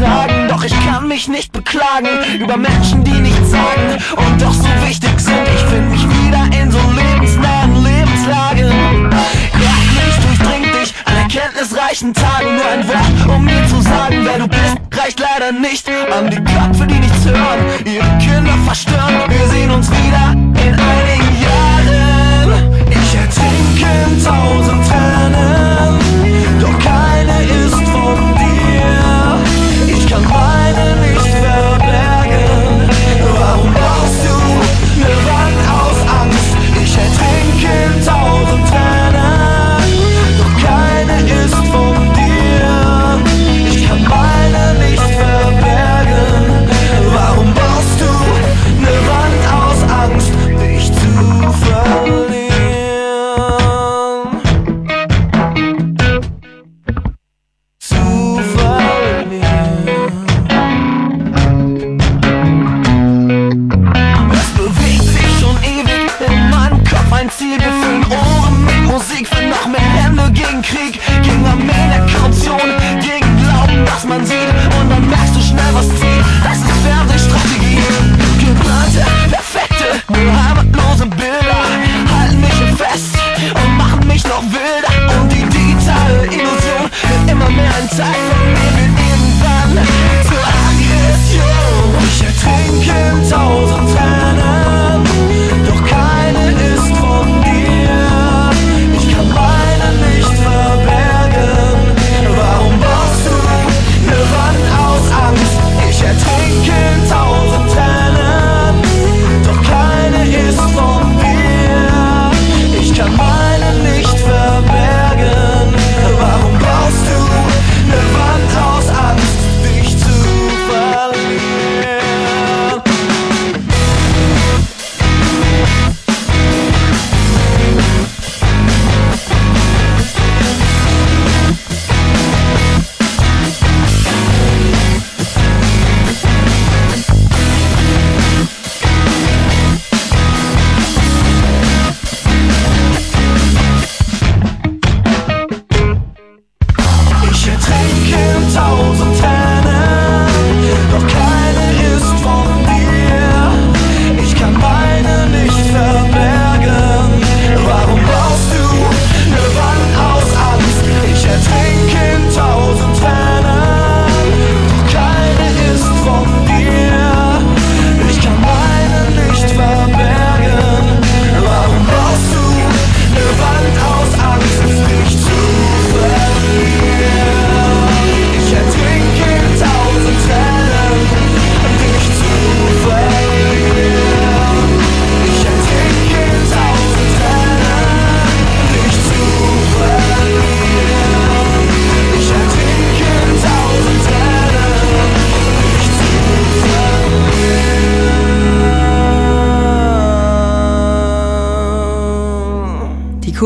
Tragen. 0.00 0.48
Doch 0.48 0.64
ich 0.64 0.74
kann 0.86 1.08
mich 1.08 1.28
nicht 1.28 1.52
beklagen 1.52 2.08
über 2.38 2.56
Menschen, 2.56 3.04
die 3.04 3.20
nichts 3.28 3.50
sagen 3.50 3.98
und 4.16 4.42
doch 4.42 4.52
so 4.52 4.68
wichtig 4.86 5.18
sind. 5.18 5.46
Ich 5.54 5.64
finde 5.70 5.90
mich 5.90 6.04
wieder 6.08 6.42
in 6.60 6.70
so 6.70 6.80
lebensnahen 6.96 7.74
Lebenslagen. 7.84 9.10
Gleich 9.60 10.16
durchdringt 10.26 10.74
dich 10.74 10.94
an 11.04 11.16
erkenntnisreichen 11.16 12.14
Tagen. 12.14 12.56
Nur 12.56 12.68
ein 12.72 12.88
Wort, 12.88 13.36
um 13.36 13.44
mir 13.44 13.66
zu 13.68 13.80
sagen, 13.80 14.18
wer 14.24 14.38
du 14.38 14.48
bist, 14.48 14.76
reicht 14.96 15.20
leider 15.20 15.52
nicht. 15.52 15.88
An 15.88 16.30
die 16.30 16.42
Köpfe, 16.42 16.86
die 16.86 16.98
nichts 16.98 17.24
hören, 17.24 17.60
ihre 17.84 18.18
Kinder 18.18 18.56
verstören. 18.64 19.14
Wir 19.28 19.48
sehen 19.48 19.70
uns 19.70 19.90
wieder 19.90 20.32
in 20.32 20.74
einigen 20.74 21.32
Jahren. 21.44 22.86
Ich 22.90 23.14
ertrinke 23.14 23.86
in 24.06 24.24
tausend 24.24 24.82
Tränen, 24.88 25.59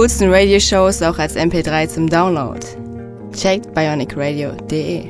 coolsten 0.05 0.31
Radioshows 0.31 1.01
auch 1.01 1.19
als 1.19 1.35
MP3 1.35 1.89
zum 1.89 2.11
Download. 2.11 2.61
Checkt 3.35 3.73
bionicradio.de. 3.73 5.07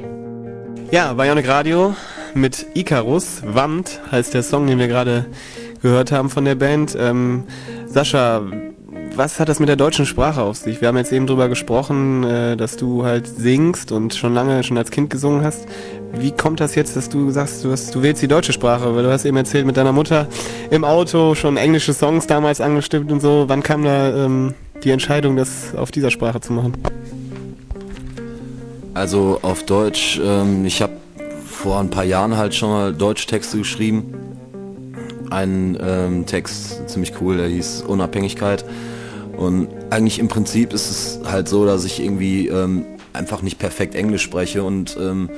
Ja, 0.92 1.12
Bionic 1.14 1.48
Radio 1.48 1.96
mit 2.34 2.64
Icarus. 2.74 3.42
Wand 3.44 4.00
heißt 4.12 4.34
der 4.34 4.44
Song, 4.44 4.68
den 4.68 4.78
wir 4.78 4.86
gerade 4.86 5.26
gehört 5.82 6.12
haben 6.12 6.30
von 6.30 6.44
der 6.44 6.54
Band. 6.54 6.96
Ähm, 6.96 7.42
Sascha, 7.86 8.42
was 9.16 9.40
hat 9.40 9.48
das 9.48 9.58
mit 9.58 9.68
der 9.68 9.74
deutschen 9.74 10.06
Sprache 10.06 10.42
auf 10.42 10.58
sich? 10.58 10.80
Wir 10.80 10.86
haben 10.86 10.96
jetzt 10.96 11.10
eben 11.12 11.26
drüber 11.26 11.48
gesprochen, 11.48 12.22
äh, 12.22 12.56
dass 12.56 12.76
du 12.76 13.04
halt 13.04 13.26
singst 13.26 13.90
und 13.90 14.14
schon 14.14 14.32
lange, 14.32 14.62
schon 14.62 14.78
als 14.78 14.92
Kind 14.92 15.10
gesungen 15.10 15.42
hast. 15.42 15.66
Wie 16.12 16.30
kommt 16.30 16.60
das 16.60 16.76
jetzt, 16.76 16.94
dass 16.94 17.08
du 17.08 17.32
sagst, 17.32 17.64
du, 17.64 17.72
hast, 17.72 17.92
du 17.96 18.02
wählst 18.02 18.22
die 18.22 18.28
deutsche 18.28 18.52
Sprache? 18.52 18.94
Weil 18.94 19.02
du 19.02 19.10
hast 19.10 19.24
eben 19.24 19.38
erzählt, 19.38 19.66
mit 19.66 19.76
deiner 19.76 19.92
Mutter 19.92 20.28
im 20.70 20.84
Auto 20.84 21.34
schon 21.34 21.56
englische 21.56 21.94
Songs 21.94 22.28
damals 22.28 22.60
angestimmt 22.60 23.10
und 23.10 23.18
so. 23.18 23.46
Wann 23.48 23.64
kam 23.64 23.82
da 23.82 24.24
ähm, 24.24 24.54
die 24.84 24.90
Entscheidung, 24.90 25.36
das 25.36 25.74
auf 25.74 25.90
dieser 25.90 26.10
Sprache 26.10 26.40
zu 26.40 26.52
machen? 26.52 26.74
Also 28.92 29.40
auf 29.42 29.64
Deutsch, 29.64 30.20
ähm, 30.22 30.64
ich 30.64 30.82
habe 30.82 30.92
vor 31.46 31.80
ein 31.80 31.90
paar 31.90 32.04
Jahren 32.04 32.36
halt 32.36 32.54
schon 32.54 32.68
mal 32.68 32.92
Deutschtexte 32.92 33.58
geschrieben. 33.58 34.14
Einen 35.30 35.76
ähm, 35.80 36.26
Text, 36.26 36.88
ziemlich 36.88 37.12
cool, 37.20 37.38
der 37.38 37.48
hieß 37.48 37.82
Unabhängigkeit. 37.82 38.64
Und 39.36 39.68
eigentlich 39.90 40.18
im 40.18 40.28
Prinzip 40.28 40.72
ist 40.72 40.90
es 40.90 41.20
halt 41.28 41.48
so, 41.48 41.66
dass 41.66 41.84
ich 41.84 42.00
irgendwie 42.00 42.48
ähm, 42.48 42.84
einfach 43.12 43.42
nicht 43.42 43.58
perfekt 43.58 43.94
Englisch 43.94 44.22
spreche 44.22 44.62
und 44.62 44.96
ähm, 45.00 45.30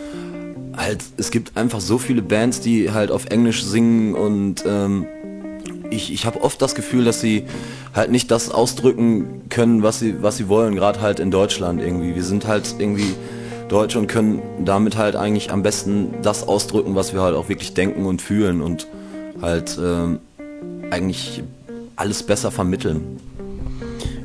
halt, 0.76 1.02
es 1.16 1.30
gibt 1.30 1.56
einfach 1.56 1.80
so 1.80 1.96
viele 1.96 2.20
Bands, 2.20 2.60
die 2.60 2.90
halt 2.90 3.10
auf 3.10 3.26
Englisch 3.26 3.64
singen 3.64 4.14
und 4.14 4.64
ähm, 4.66 5.06
ich, 5.96 6.12
ich 6.12 6.26
habe 6.26 6.42
oft 6.42 6.60
das 6.62 6.74
Gefühl, 6.74 7.04
dass 7.04 7.20
sie 7.20 7.44
halt 7.94 8.10
nicht 8.10 8.30
das 8.30 8.50
ausdrücken 8.50 9.42
können, 9.48 9.82
was 9.82 9.98
sie, 9.98 10.22
was 10.22 10.36
sie 10.36 10.48
wollen, 10.48 10.76
gerade 10.76 11.00
halt 11.00 11.18
in 11.18 11.30
Deutschland 11.30 11.80
irgendwie. 11.80 12.14
Wir 12.14 12.24
sind 12.24 12.46
halt 12.46 12.76
irgendwie 12.78 13.14
Deutsch 13.68 13.96
und 13.96 14.06
können 14.06 14.42
damit 14.64 14.96
halt 14.96 15.16
eigentlich 15.16 15.50
am 15.50 15.62
besten 15.62 16.14
das 16.22 16.46
ausdrücken, 16.46 16.94
was 16.94 17.12
wir 17.12 17.22
halt 17.22 17.34
auch 17.34 17.48
wirklich 17.48 17.74
denken 17.74 18.06
und 18.06 18.22
fühlen 18.22 18.60
und 18.60 18.86
halt 19.42 19.78
ähm, 19.82 20.20
eigentlich 20.90 21.42
alles 21.96 22.22
besser 22.22 22.50
vermitteln. 22.50 23.18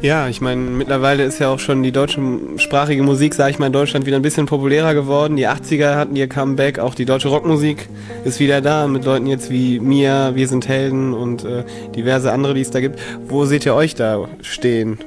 Ja, 0.02 0.28
ich 0.28 0.42
meine, 0.42 0.62
mittlerweile 0.62 1.24
ist 1.24 1.38
ja 1.38 1.50
auch 1.50 1.60
schon 1.60 1.84
die 1.84 1.92
deutschsprachige 1.92 3.04
Musik, 3.04 3.36
sage 3.36 3.52
ich 3.52 3.60
mal, 3.60 3.68
in 3.68 3.74
Deutschland 3.74 4.08
wieder 4.08 4.16
ein 4.16 4.24
bisschen 4.24 4.48
populärer 4.48 4.96
geworden. 4.96 5.36
Die 5.38 5.48
80er 5.48 5.96
hatten 5.96 6.16
ihr 6.16 6.28
Comeback, 6.28 6.80
auch 6.80 6.96
die 6.96 7.06
deutsche 7.06 7.28
Rockmusik 7.28 7.88
ist 8.26 8.40
wieder 8.40 8.62
da 8.62 8.88
mit 8.88 9.06
Leuten 9.06 9.28
jetzt 9.28 9.52
wie 9.52 9.80
Mia, 9.80 10.34
Wir 10.34 10.48
sind 10.48 10.68
Helden 10.68 11.14
und 11.14 11.46
äh, 11.46 11.64
diverse 11.96 12.32
andere, 12.32 12.56
die 12.56 12.62
es 12.62 12.72
da 12.72 12.80
gibt. 12.80 13.00
Wo 13.28 13.46
seht 13.46 13.64
ihr 13.68 13.76
euch 13.76 13.94
da 13.94 14.28
stehen? 14.42 14.98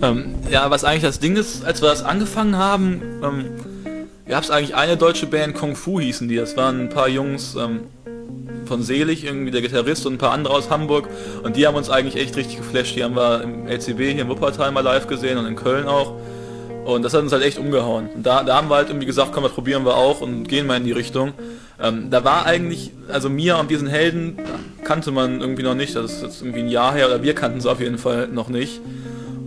Ähm, 0.00 0.36
ja, 0.48 0.70
was 0.70 0.84
eigentlich 0.84 1.02
das 1.02 1.18
Ding 1.18 1.34
ist, 1.34 1.64
als 1.64 1.82
wir 1.82 1.88
das 1.88 2.04
angefangen 2.04 2.56
haben, 2.56 3.02
ähm, 3.24 3.44
gab 4.28 4.44
es 4.44 4.52
eigentlich 4.52 4.76
eine 4.76 4.96
deutsche 4.96 5.26
Band, 5.26 5.56
Kung 5.56 5.74
Fu 5.74 5.98
hießen 5.98 6.28
die. 6.28 6.36
Das 6.36 6.56
waren 6.56 6.82
ein 6.82 6.88
paar 6.90 7.08
Jungs, 7.08 7.56
ähm, 7.56 7.88
von 8.66 8.82
Selig, 8.82 9.24
irgendwie 9.24 9.50
der 9.50 9.62
Gitarrist 9.62 10.06
und 10.06 10.14
ein 10.14 10.18
paar 10.18 10.32
andere 10.32 10.54
aus 10.54 10.70
Hamburg. 10.70 11.08
Und 11.42 11.56
die 11.56 11.66
haben 11.66 11.76
uns 11.76 11.90
eigentlich 11.90 12.16
echt 12.16 12.36
richtig 12.36 12.58
geflasht. 12.58 12.96
Die 12.96 13.04
haben 13.04 13.16
wir 13.16 13.42
im 13.42 13.66
LCB 13.66 13.98
hier 13.98 14.22
in 14.22 14.28
Wuppertal 14.28 14.72
mal 14.72 14.80
live 14.80 15.06
gesehen 15.06 15.38
und 15.38 15.46
in 15.46 15.56
Köln 15.56 15.86
auch. 15.86 16.14
Und 16.84 17.02
das 17.02 17.14
hat 17.14 17.22
uns 17.22 17.32
halt 17.32 17.42
echt 17.42 17.58
umgehauen. 17.58 18.10
Da, 18.16 18.42
da 18.42 18.56
haben 18.56 18.68
wir 18.68 18.76
halt 18.76 18.88
irgendwie 18.88 19.06
gesagt, 19.06 19.32
komm, 19.32 19.42
das 19.42 19.52
probieren 19.52 19.84
wir 19.84 19.96
auch 19.96 20.20
und 20.20 20.48
gehen 20.48 20.66
mal 20.66 20.76
in 20.76 20.84
die 20.84 20.92
Richtung. 20.92 21.32
Ähm, 21.82 22.10
da 22.10 22.24
war 22.24 22.46
eigentlich, 22.46 22.92
also 23.08 23.30
mir 23.30 23.56
und 23.58 23.70
diesen 23.70 23.88
Helden 23.88 24.38
kannte 24.84 25.10
man 25.10 25.40
irgendwie 25.40 25.62
noch 25.62 25.74
nicht. 25.74 25.96
Das 25.96 26.12
ist 26.12 26.22
jetzt 26.22 26.42
irgendwie 26.42 26.60
ein 26.60 26.68
Jahr 26.68 26.94
her, 26.94 27.06
oder 27.06 27.22
wir 27.22 27.34
kannten 27.34 27.58
es 27.58 27.66
auf 27.66 27.80
jeden 27.80 27.98
Fall 27.98 28.28
noch 28.28 28.48
nicht. 28.48 28.80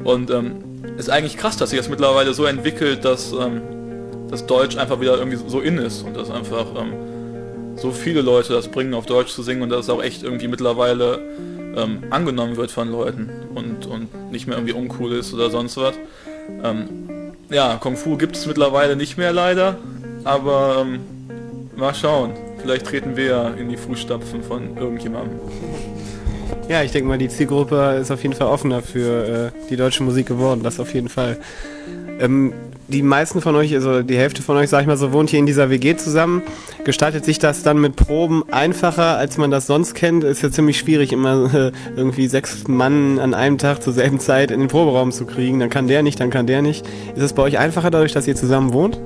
Und 0.03 0.31
ähm, 0.31 0.55
ist 0.97 1.09
eigentlich 1.09 1.37
krass, 1.37 1.57
dass 1.57 1.69
sich 1.69 1.79
das 1.79 1.89
mittlerweile 1.89 2.33
so 2.33 2.45
entwickelt, 2.45 3.05
dass 3.05 3.31
ähm, 3.31 3.61
das 4.29 4.45
Deutsch 4.45 4.77
einfach 4.77 4.99
wieder 4.99 5.17
irgendwie 5.17 5.37
so 5.47 5.61
in 5.61 5.77
ist 5.77 6.03
und 6.03 6.17
das 6.17 6.31
einfach 6.31 6.65
ähm, 6.75 6.93
so 7.77 7.91
viele 7.91 8.21
Leute 8.21 8.53
das 8.53 8.67
bringen, 8.67 8.93
auf 8.93 9.05
Deutsch 9.05 9.31
zu 9.31 9.43
singen 9.43 9.61
und 9.61 9.69
dass 9.69 9.85
es 9.85 9.89
auch 9.89 10.03
echt 10.03 10.23
irgendwie 10.23 10.47
mittlerweile 10.47 11.19
ähm, 11.75 12.03
angenommen 12.09 12.57
wird 12.57 12.71
von 12.71 12.91
Leuten 12.91 13.29
und, 13.53 13.85
und 13.85 14.31
nicht 14.31 14.47
mehr 14.47 14.57
irgendwie 14.57 14.73
uncool 14.73 15.13
ist 15.13 15.33
oder 15.33 15.49
sonst 15.49 15.77
was. 15.77 15.95
Ähm, 16.63 17.33
ja, 17.49 17.75
Kung 17.75 17.95
Fu 17.95 18.17
gibt 18.17 18.35
es 18.35 18.45
mittlerweile 18.45 18.95
nicht 18.95 19.17
mehr 19.17 19.31
leider, 19.31 19.77
aber 20.23 20.85
ähm, 20.85 20.99
mal 21.75 21.93
schauen. 21.93 22.31
Vielleicht 22.61 22.87
treten 22.87 23.15
wir 23.15 23.25
ja 23.25 23.49
in 23.49 23.69
die 23.69 23.77
Fußstapfen 23.77 24.43
von 24.43 24.77
irgendjemandem. 24.77 25.39
Ja, 26.69 26.83
ich 26.83 26.91
denke 26.91 27.07
mal, 27.07 27.17
die 27.17 27.29
Zielgruppe 27.29 27.97
ist 28.01 28.11
auf 28.11 28.23
jeden 28.23 28.35
Fall 28.35 28.47
offener 28.47 28.81
für 28.81 29.51
äh, 29.53 29.67
die 29.69 29.77
deutsche 29.77 30.03
Musik 30.03 30.27
geworden, 30.27 30.63
das 30.63 30.81
auf 30.81 30.93
jeden 30.93 31.07
Fall. 31.07 31.37
Ähm, 32.19 32.53
die 32.87 33.01
meisten 33.01 33.41
von 33.41 33.55
euch, 33.55 33.73
also 33.73 34.01
die 34.01 34.15
Hälfte 34.15 34.41
von 34.41 34.55
euch, 34.57 34.69
sag 34.69 34.81
ich 34.81 34.87
mal 34.87 34.97
so, 34.97 35.11
wohnt 35.11 35.29
hier 35.29 35.39
in 35.39 35.45
dieser 35.45 35.69
WG 35.69 35.95
zusammen. 35.97 36.41
Gestaltet 36.85 37.25
sich 37.25 37.37
das 37.37 37.63
dann 37.63 37.79
mit 37.79 37.95
Proben 37.95 38.43
einfacher, 38.51 39.17
als 39.17 39.37
man 39.37 39.51
das 39.51 39.67
sonst 39.67 39.93
kennt? 39.93 40.23
Ist 40.23 40.41
ja 40.41 40.51
ziemlich 40.51 40.79
schwierig, 40.79 41.11
immer 41.11 41.71
irgendwie 41.95 42.27
sechs 42.27 42.67
Mann 42.67 43.19
an 43.19 43.33
einem 43.33 43.57
Tag 43.57 43.83
zur 43.83 43.93
selben 43.93 44.19
Zeit 44.19 44.51
in 44.51 44.59
den 44.59 44.69
Proberaum 44.69 45.11
zu 45.11 45.25
kriegen. 45.25 45.59
Dann 45.59 45.69
kann 45.69 45.87
der 45.87 46.01
nicht, 46.01 46.19
dann 46.19 46.29
kann 46.29 46.47
der 46.47 46.61
nicht. 46.61 46.85
Ist 47.15 47.23
es 47.23 47.33
bei 47.33 47.43
euch 47.43 47.57
einfacher 47.57 47.91
dadurch, 47.91 48.13
dass 48.13 48.27
ihr 48.27 48.35
zusammen 48.35 48.71
wohnt? 48.73 48.99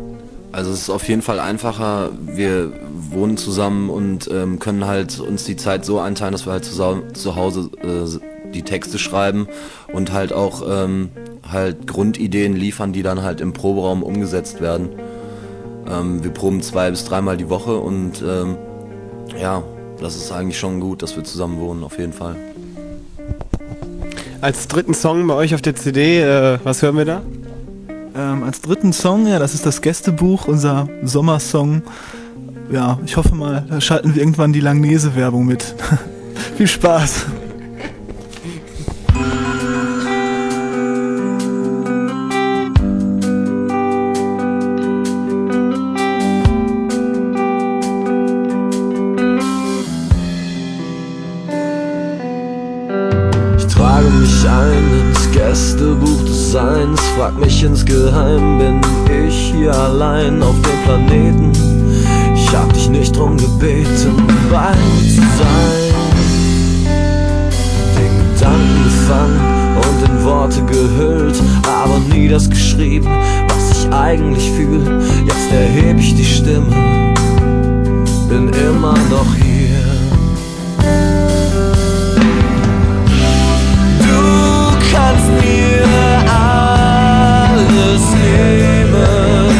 Also 0.51 0.71
es 0.71 0.81
ist 0.81 0.89
auf 0.89 1.07
jeden 1.07 1.21
Fall 1.21 1.39
einfacher. 1.39 2.11
Wir 2.21 2.71
wohnen 3.09 3.37
zusammen 3.37 3.89
und 3.89 4.29
ähm, 4.31 4.59
können 4.59 4.85
halt 4.85 5.19
uns 5.19 5.45
die 5.45 5.55
Zeit 5.55 5.85
so 5.85 5.99
einteilen, 5.99 6.33
dass 6.33 6.45
wir 6.45 6.53
halt 6.53 6.65
zu, 6.65 7.03
zu 7.13 7.35
Hause 7.35 7.69
äh, 7.81 8.51
die 8.51 8.63
Texte 8.63 8.99
schreiben 8.99 9.47
und 9.93 10.11
halt 10.11 10.33
auch 10.33 10.63
ähm, 10.67 11.09
halt 11.49 11.87
Grundideen 11.87 12.55
liefern, 12.55 12.93
die 12.93 13.03
dann 13.03 13.21
halt 13.21 13.41
im 13.41 13.53
Proberaum 13.53 14.03
umgesetzt 14.03 14.61
werden. 14.61 14.89
Ähm, 15.89 16.23
wir 16.23 16.31
proben 16.31 16.61
zwei 16.61 16.89
bis 16.89 17.05
dreimal 17.05 17.37
die 17.37 17.49
Woche 17.49 17.77
und 17.77 18.21
ähm, 18.21 18.57
ja, 19.39 19.63
das 19.99 20.15
ist 20.15 20.31
eigentlich 20.31 20.59
schon 20.59 20.79
gut, 20.79 21.01
dass 21.01 21.15
wir 21.15 21.23
zusammen 21.23 21.59
wohnen, 21.59 21.83
auf 21.83 21.97
jeden 21.97 22.13
Fall. 22.13 22.35
Als 24.41 24.67
dritten 24.67 24.93
Song 24.93 25.27
bei 25.27 25.35
euch 25.35 25.53
auf 25.53 25.61
der 25.61 25.75
CD, 25.75 26.21
äh, 26.21 26.59
was 26.63 26.81
hören 26.81 26.97
wir 26.97 27.05
da? 27.05 27.21
Ähm, 28.15 28.43
als 28.43 28.61
dritten 28.61 28.91
Song, 28.91 29.27
ja, 29.27 29.39
das 29.39 29.53
ist 29.53 29.65
das 29.65 29.81
Gästebuch, 29.81 30.47
unser 30.47 30.89
Sommersong. 31.03 31.83
Ja, 32.71 32.99
ich 33.05 33.17
hoffe 33.17 33.35
mal, 33.35 33.65
da 33.69 33.79
schalten 33.79 34.15
wir 34.15 34.21
irgendwann 34.21 34.53
die 34.53 34.59
Langnese-Werbung 34.59 35.45
mit. 35.45 35.75
Viel 36.57 36.67
Spaß! 36.67 37.25
Gefangen 69.11 69.75
und 69.75 70.09
in 70.09 70.23
Worte 70.23 70.63
gehüllt, 70.63 71.41
aber 71.67 71.99
nie 72.13 72.29
das 72.29 72.49
geschrieben, 72.49 73.09
was 73.47 73.77
ich 73.77 73.93
eigentlich 73.93 74.49
fühl. 74.51 75.01
Jetzt 75.25 75.51
erheb 75.51 75.99
ich 75.99 76.15
die 76.15 76.25
Stimme, 76.25 77.13
bin 78.29 78.49
immer 78.49 78.95
noch 79.09 79.35
hier. 79.35 79.51
kannst 84.93 85.29
mir 85.41 85.83
alles 86.29 88.01
nehmen, 88.21 89.55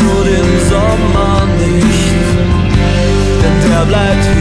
nur 0.00 0.24
den 0.24 0.48
Sommer 0.70 1.46
nicht, 1.58 2.26
denn 3.42 3.70
der 3.70 3.84
bleibt 3.86 4.24
hier. 4.24 4.37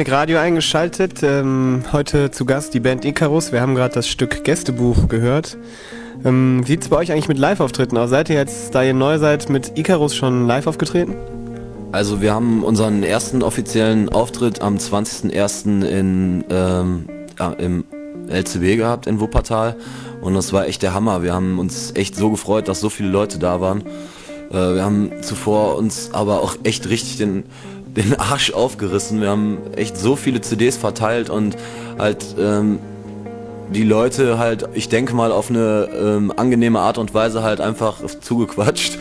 Bionic 0.00 0.12
Radio 0.12 0.38
eingeschaltet. 0.38 1.22
Ähm, 1.22 1.82
heute 1.92 2.30
zu 2.30 2.46
Gast 2.46 2.72
die 2.72 2.80
Band 2.80 3.04
Icarus. 3.04 3.52
Wir 3.52 3.60
haben 3.60 3.74
gerade 3.74 3.92
das 3.92 4.08
Stück 4.08 4.44
Gästebuch 4.44 5.08
gehört. 5.08 5.58
Ähm, 6.24 6.62
Wie 6.64 6.68
sieht's 6.68 6.88
bei 6.88 6.96
euch 6.96 7.12
eigentlich 7.12 7.28
mit 7.28 7.36
Live-Auftritten 7.36 7.98
aus? 7.98 8.08
Seid 8.08 8.30
ihr 8.30 8.36
jetzt, 8.36 8.74
da 8.74 8.82
ihr 8.82 8.94
neu 8.94 9.18
seid, 9.18 9.50
mit 9.50 9.76
Icarus 9.76 10.16
schon 10.16 10.46
live 10.46 10.66
aufgetreten? 10.68 11.16
Also 11.92 12.22
wir 12.22 12.32
haben 12.32 12.64
unseren 12.64 13.02
ersten 13.02 13.42
offiziellen 13.42 14.08
Auftritt 14.08 14.62
am 14.62 14.76
20.01. 14.76 15.84
in 15.84 16.44
ähm, 16.48 17.04
ja, 17.38 17.52
im 17.52 17.84
LCB 18.26 18.78
gehabt 18.78 19.06
in 19.06 19.20
Wuppertal 19.20 19.76
und 20.22 20.32
das 20.32 20.54
war 20.54 20.66
echt 20.66 20.82
der 20.82 20.94
Hammer. 20.94 21.22
Wir 21.22 21.34
haben 21.34 21.58
uns 21.58 21.92
echt 21.94 22.16
so 22.16 22.30
gefreut, 22.30 22.68
dass 22.68 22.80
so 22.80 22.88
viele 22.88 23.10
Leute 23.10 23.38
da 23.38 23.60
waren. 23.60 23.82
Äh, 24.50 24.54
wir 24.54 24.82
haben 24.82 25.10
zuvor 25.20 25.76
uns 25.76 26.08
aber 26.14 26.40
auch 26.40 26.56
echt 26.62 26.88
richtig 26.88 27.18
den 27.18 27.44
den 27.96 28.18
Arsch 28.18 28.52
aufgerissen. 28.52 29.20
Wir 29.20 29.30
haben 29.30 29.58
echt 29.76 29.96
so 29.96 30.16
viele 30.16 30.40
CDs 30.40 30.76
verteilt 30.76 31.30
und 31.30 31.56
halt 31.98 32.24
ähm, 32.38 32.78
die 33.74 33.84
Leute 33.84 34.38
halt, 34.38 34.68
ich 34.74 34.88
denke 34.88 35.14
mal, 35.14 35.32
auf 35.32 35.50
eine 35.50 35.88
ähm, 35.94 36.32
angenehme 36.36 36.80
Art 36.80 36.98
und 36.98 37.14
Weise 37.14 37.42
halt 37.42 37.60
einfach 37.60 37.98
zugequatscht. 38.20 38.98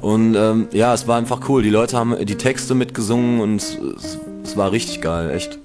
Und 0.00 0.34
ähm, 0.34 0.68
ja, 0.72 0.94
es 0.94 1.06
war 1.06 1.16
einfach 1.16 1.48
cool. 1.48 1.62
Die 1.62 1.70
Leute 1.70 1.96
haben 1.96 2.16
die 2.24 2.34
Texte 2.36 2.74
mitgesungen 2.74 3.40
und 3.40 3.56
es, 3.56 3.78
es 4.44 4.56
war 4.56 4.72
richtig 4.72 5.00
geil, 5.00 5.30
echt. 5.30 5.58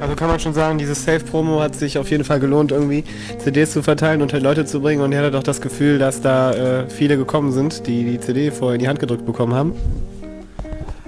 Also 0.00 0.14
kann 0.14 0.28
man 0.28 0.40
schon 0.40 0.54
sagen, 0.54 0.78
dieses 0.78 1.04
Safe-Promo 1.04 1.60
hat 1.60 1.76
sich 1.76 1.98
auf 1.98 2.10
jeden 2.10 2.24
Fall 2.24 2.40
gelohnt, 2.40 2.72
irgendwie 2.72 3.04
CDs 3.38 3.72
zu 3.72 3.82
verteilen 3.82 4.22
und 4.22 4.32
halt 4.32 4.42
Leute 4.42 4.64
zu 4.64 4.80
bringen. 4.80 5.02
Und 5.02 5.12
ihr 5.12 5.18
hattet 5.18 5.34
auch 5.34 5.42
das 5.42 5.60
Gefühl, 5.60 5.98
dass 5.98 6.22
da 6.22 6.52
äh, 6.52 6.88
viele 6.88 7.18
gekommen 7.18 7.52
sind, 7.52 7.86
die 7.86 8.04
die 8.04 8.20
CD 8.20 8.50
vorher 8.50 8.76
in 8.76 8.80
die 8.80 8.88
Hand 8.88 8.98
gedrückt 8.98 9.26
bekommen 9.26 9.54
haben. 9.54 9.74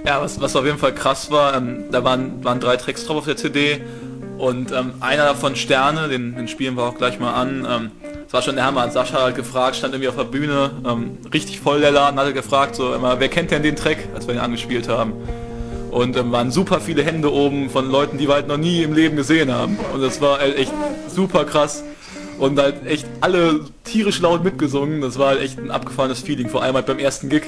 Ja, 0.05 0.21
was, 0.21 0.41
was 0.41 0.55
auf 0.55 0.65
jeden 0.65 0.77
Fall 0.77 0.93
krass 0.93 1.31
war, 1.31 1.55
ähm, 1.55 1.85
da 1.91 2.03
waren, 2.03 2.43
waren 2.43 2.59
drei 2.59 2.75
Tracks 2.75 3.05
drauf 3.05 3.19
auf 3.19 3.25
der 3.25 3.37
CD 3.37 3.81
und 4.37 4.73
ähm, 4.73 4.95
einer 4.99 5.23
davon 5.23 5.55
Sterne, 5.55 6.09
den, 6.09 6.35
den 6.35 6.49
spielen 6.49 6.75
wir 6.75 6.83
auch 6.83 6.97
gleich 6.97 7.19
mal 7.19 7.33
an. 7.33 7.65
Ähm, 7.69 7.91
das 8.25 8.33
war 8.33 8.41
schon 8.41 8.55
der 8.55 8.65
Hammer, 8.65 8.81
hat 8.81 8.91
Sascha 8.91 9.21
halt 9.21 9.35
gefragt, 9.37 9.77
stand 9.77 9.93
irgendwie 9.93 10.09
auf 10.09 10.17
der 10.17 10.25
Bühne, 10.25 10.71
ähm, 10.85 11.17
richtig 11.33 11.61
voll 11.61 11.79
der 11.79 11.91
Laden, 11.91 12.19
hat 12.19 12.25
er 12.25 12.33
gefragt, 12.33 12.75
so 12.75 12.93
immer, 12.93 13.21
wer 13.21 13.29
kennt 13.29 13.51
denn 13.51 13.63
den 13.63 13.77
Track, 13.77 14.09
als 14.13 14.27
wir 14.27 14.33
ihn 14.33 14.41
angespielt 14.41 14.89
haben. 14.89 15.13
Und 15.91 16.17
ähm, 16.17 16.31
waren 16.33 16.51
super 16.51 16.81
viele 16.81 17.03
Hände 17.03 17.31
oben 17.31 17.69
von 17.69 17.89
Leuten, 17.89 18.17
die 18.17 18.27
wir 18.27 18.33
halt 18.33 18.47
noch 18.47 18.57
nie 18.57 18.81
im 18.81 18.93
Leben 18.93 19.15
gesehen 19.15 19.53
haben. 19.53 19.77
Und 19.93 20.01
das 20.01 20.19
war 20.19 20.39
halt 20.39 20.57
echt 20.57 20.73
super 21.07 21.45
krass. 21.45 21.83
Und 22.39 22.59
halt 22.59 22.85
echt 22.87 23.05
alle 23.21 23.61
tierisch 23.83 24.19
laut 24.19 24.43
mitgesungen. 24.43 25.01
Das 25.01 25.19
war 25.19 25.27
halt 25.27 25.41
echt 25.41 25.59
ein 25.59 25.69
abgefahrenes 25.69 26.19
Feeling, 26.19 26.49
vor 26.49 26.63
allem 26.63 26.73
halt 26.73 26.87
beim 26.87 26.97
ersten 26.97 27.29
Gig. 27.29 27.43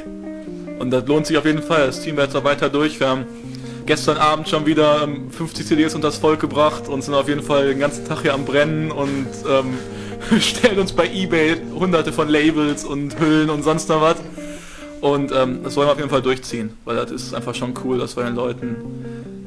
Und 0.79 0.91
das 0.91 1.05
lohnt 1.07 1.25
sich 1.25 1.37
auf 1.37 1.45
jeden 1.45 1.61
Fall. 1.61 1.87
Das 1.87 2.01
Team 2.01 2.17
wird 2.17 2.27
jetzt 2.27 2.35
auch 2.35 2.43
weiter 2.43 2.69
durch. 2.69 2.99
Wir 2.99 3.07
haben 3.07 3.25
gestern 3.85 4.17
Abend 4.17 4.49
schon 4.49 4.65
wieder 4.65 5.03
ähm, 5.03 5.29
50 5.31 5.65
CDs 5.65 5.95
unter 5.95 6.07
das 6.07 6.17
Volk 6.17 6.39
gebracht 6.39 6.87
und 6.87 7.03
sind 7.03 7.13
auf 7.13 7.27
jeden 7.27 7.43
Fall 7.43 7.67
den 7.67 7.79
ganzen 7.79 8.05
Tag 8.05 8.21
hier 8.21 8.33
am 8.33 8.45
Brennen 8.45 8.91
und 8.91 9.27
ähm, 9.49 9.77
stellen 10.39 10.79
uns 10.79 10.91
bei 10.91 11.07
Ebay 11.07 11.57
hunderte 11.73 12.11
von 12.11 12.27
Labels 12.27 12.83
und 12.83 13.19
Hüllen 13.19 13.49
und 13.49 13.63
sonst 13.63 13.89
noch 13.89 14.01
was. 14.01 14.17
Und 15.01 15.31
ähm, 15.31 15.59
das 15.63 15.75
wollen 15.75 15.87
wir 15.87 15.91
auf 15.91 15.99
jeden 15.99 16.09
Fall 16.09 16.21
durchziehen, 16.21 16.71
weil 16.83 16.95
das 16.95 17.11
ist 17.11 17.33
einfach 17.33 17.53
schon 17.53 17.73
cool, 17.83 17.99
dass 17.99 18.17
wir 18.17 18.23
den 18.23 18.35
Leuten 18.35 18.77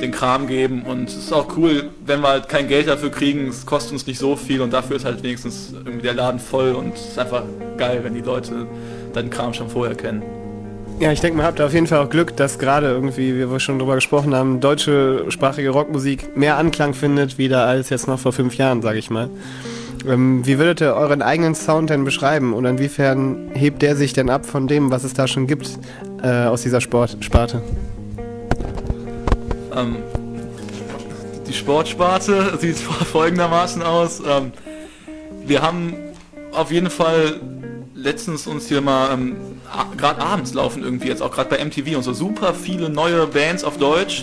den 0.01 0.13
Kram 0.13 0.47
geben 0.47 0.83
und 0.83 1.09
es 1.09 1.17
ist 1.17 1.33
auch 1.33 1.57
cool, 1.57 1.91
wenn 2.07 2.21
wir 2.21 2.29
halt 2.29 2.49
kein 2.49 2.69
Geld 2.69 2.87
dafür 2.87 3.11
kriegen, 3.11 3.49
es 3.49 3.67
kostet 3.67 3.95
uns 3.95 4.07
nicht 4.07 4.21
so 4.21 4.37
viel 4.37 4.61
und 4.61 4.73
dafür 4.73 4.95
ist 4.95 5.05
halt 5.05 5.25
wenigstens 5.25 5.73
irgendwie 5.73 6.03
der 6.03 6.15
Laden 6.15 6.39
voll 6.39 6.73
und 6.73 6.95
es 6.95 7.09
ist 7.09 7.19
einfach 7.19 7.43
geil, 7.77 8.01
wenn 8.05 8.15
die 8.15 8.21
Leute 8.21 8.69
dann 9.13 9.31
Kram 9.31 9.53
schon 9.53 9.69
vorher 9.69 9.97
kennen. 9.97 10.23
Ja, 11.01 11.13
ich 11.13 11.21
denke, 11.21 11.37
man 11.37 11.47
habt 11.47 11.61
auf 11.61 11.73
jeden 11.73 11.87
Fall 11.87 12.05
auch 12.05 12.11
Glück, 12.11 12.37
dass 12.37 12.59
gerade 12.59 12.89
irgendwie, 12.89 13.37
wie 13.37 13.49
wir 13.49 13.61
schon 13.61 13.79
drüber 13.79 13.95
gesprochen 13.95 14.35
haben, 14.35 14.59
deutsche 14.59 15.31
sprachige 15.31 15.71
Rockmusik 15.71 16.37
mehr 16.37 16.57
Anklang 16.57 16.93
findet 16.93 17.39
wieder 17.39 17.67
als 17.67 17.89
jetzt 17.91 18.09
noch 18.09 18.19
vor 18.19 18.33
fünf 18.33 18.57
Jahren, 18.57 18.83
sage 18.83 18.99
ich 18.99 19.09
mal. 19.09 19.31
Ähm, 20.09 20.45
wie 20.45 20.59
würdet 20.59 20.81
ihr 20.81 20.95
euren 20.95 21.23
eigenen 21.23 21.55
Sound 21.55 21.91
denn 21.91 22.05
beschreiben 22.05 22.53
und 22.53 22.65
inwiefern 22.65 23.51
hebt 23.55 23.81
der 23.83 23.95
sich 23.95 24.13
denn 24.13 24.29
ab 24.29 24.45
von 24.45 24.67
dem, 24.67 24.91
was 24.91 25.05
es 25.05 25.15
da 25.15 25.29
schon 25.29 25.47
gibt 25.47 25.79
äh, 26.25 26.47
aus 26.47 26.63
dieser 26.63 26.81
Sport 26.81 27.17
Sparte? 27.21 27.63
Ähm, 29.77 29.99
die 31.47 31.53
Sportsparte 31.53 32.59
sieht 32.61 32.77
folgendermaßen 32.77 33.83
aus. 33.83 34.21
Ähm, 34.21 34.51
wir 35.47 35.63
haben 35.63 35.95
auf 36.53 36.73
jeden 36.73 36.91
Fall 36.91 37.41
letztens 37.95 38.49
uns 38.49 38.67
hier 38.67 38.81
mal, 38.81 39.13
ähm, 39.13 39.37
gerade 39.97 40.21
abends 40.21 40.55
laufen 40.55 40.83
irgendwie 40.83 41.09
jetzt 41.09 41.23
auch 41.23 41.31
gerade 41.31 41.51
bei 41.51 41.65
MTV 41.65 41.97
und 41.97 42.03
so 42.03 42.13
super 42.13 42.55
viele 42.55 42.89
neue 42.89 43.27
Bands 43.27 43.65
auf 43.65 43.77
Deutsch. 43.77 44.23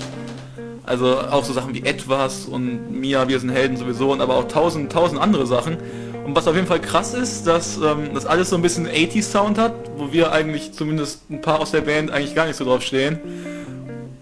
Also 0.86 1.18
auch 1.18 1.44
so 1.44 1.54
Sachen 1.54 1.74
wie 1.74 1.84
Etwas 1.84 2.46
und 2.46 2.92
Mia, 2.92 3.28
wir 3.28 3.40
sind 3.40 3.50
Helden 3.50 3.76
sowieso 3.76 4.12
und 4.12 4.22
aber 4.22 4.36
auch 4.36 4.48
tausend, 4.48 4.92
tausend 4.92 5.20
andere 5.20 5.48
Sachen. 5.48 5.78
Und 6.26 6.36
was 6.36 6.48
auf 6.48 6.56
jeden 6.56 6.68
Fall 6.68 6.80
krass 6.80 7.14
ist, 7.14 7.46
dass 7.46 7.78
ähm, 7.78 8.14
das 8.14 8.26
alles 8.26 8.50
so 8.50 8.56
ein 8.56 8.62
bisschen 8.62 8.88
80s 8.88 9.24
Sound 9.24 9.58
hat, 9.58 9.74
wo 9.98 10.12
wir 10.12 10.32
eigentlich 10.32 10.74
zumindest 10.74 11.30
ein 11.30 11.42
paar 11.42 11.60
aus 11.60 11.72
der 11.72 11.82
Band 11.82 12.12
eigentlich 12.12 12.36
gar 12.36 12.48
nicht 12.48 12.56
so 12.56 12.66
drauf 12.66 12.82
stehen. 12.82 13.20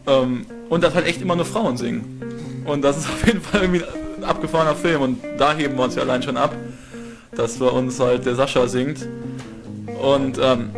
Ähm, 0.07 0.45
und 0.69 0.83
dass 0.83 0.95
halt 0.95 1.05
echt 1.05 1.21
immer 1.21 1.35
nur 1.35 1.45
Frauen 1.45 1.77
singen. 1.77 2.63
Und 2.65 2.81
das 2.81 2.97
ist 2.97 3.09
auf 3.09 3.25
jeden 3.25 3.41
Fall 3.41 3.61
irgendwie 3.61 3.83
ein 4.17 4.23
abgefahrener 4.23 4.75
Film 4.75 5.01
und 5.01 5.19
da 5.37 5.53
heben 5.53 5.77
wir 5.77 5.83
uns 5.83 5.95
ja 5.95 6.01
allein 6.01 6.23
schon 6.23 6.37
ab, 6.37 6.55
dass 7.35 7.57
bei 7.57 7.67
uns 7.67 7.99
halt 7.99 8.25
der 8.25 8.35
Sascha 8.35 8.67
singt. 8.67 9.07
Und 10.01 10.39
ähm, 10.41 10.71